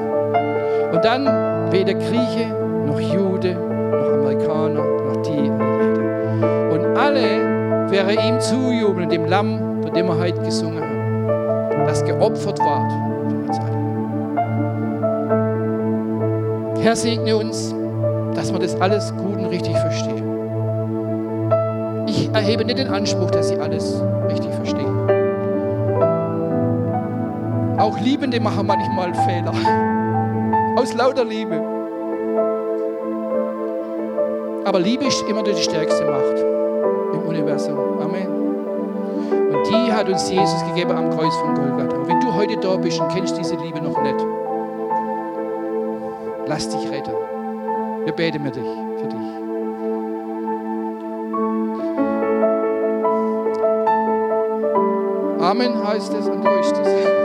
[0.93, 2.53] Und dann weder Grieche
[2.85, 6.71] noch Jude noch Amerikaner noch die und jeder.
[6.71, 11.27] Und alle wäre ihm zujubeln, dem Lamm, von dem wir heute gesungen haben,
[11.87, 12.89] das geopfert war
[13.29, 13.81] für uns alle.
[16.81, 17.75] Herr, segne uns,
[18.35, 20.23] dass wir das alles gut und richtig verstehen.
[22.07, 24.87] Ich erhebe nicht den Anspruch, dass sie alles richtig verstehen.
[27.77, 29.90] Auch Liebende machen manchmal Fehler.
[30.81, 31.61] Aus lauter Liebe.
[34.65, 36.39] Aber Liebe ist immer die stärkste Macht
[37.13, 37.77] im Universum.
[38.01, 38.27] Amen.
[39.53, 41.95] Und die hat uns Jesus gegeben am Kreuz von Golgatha.
[41.95, 44.25] Und wenn du heute da bist und kennst diese Liebe noch nicht,
[46.47, 47.13] lass dich retten.
[48.05, 48.63] Wir beten mit dich,
[48.97, 49.19] für dich.
[55.43, 57.20] Amen heißt es und so ist es.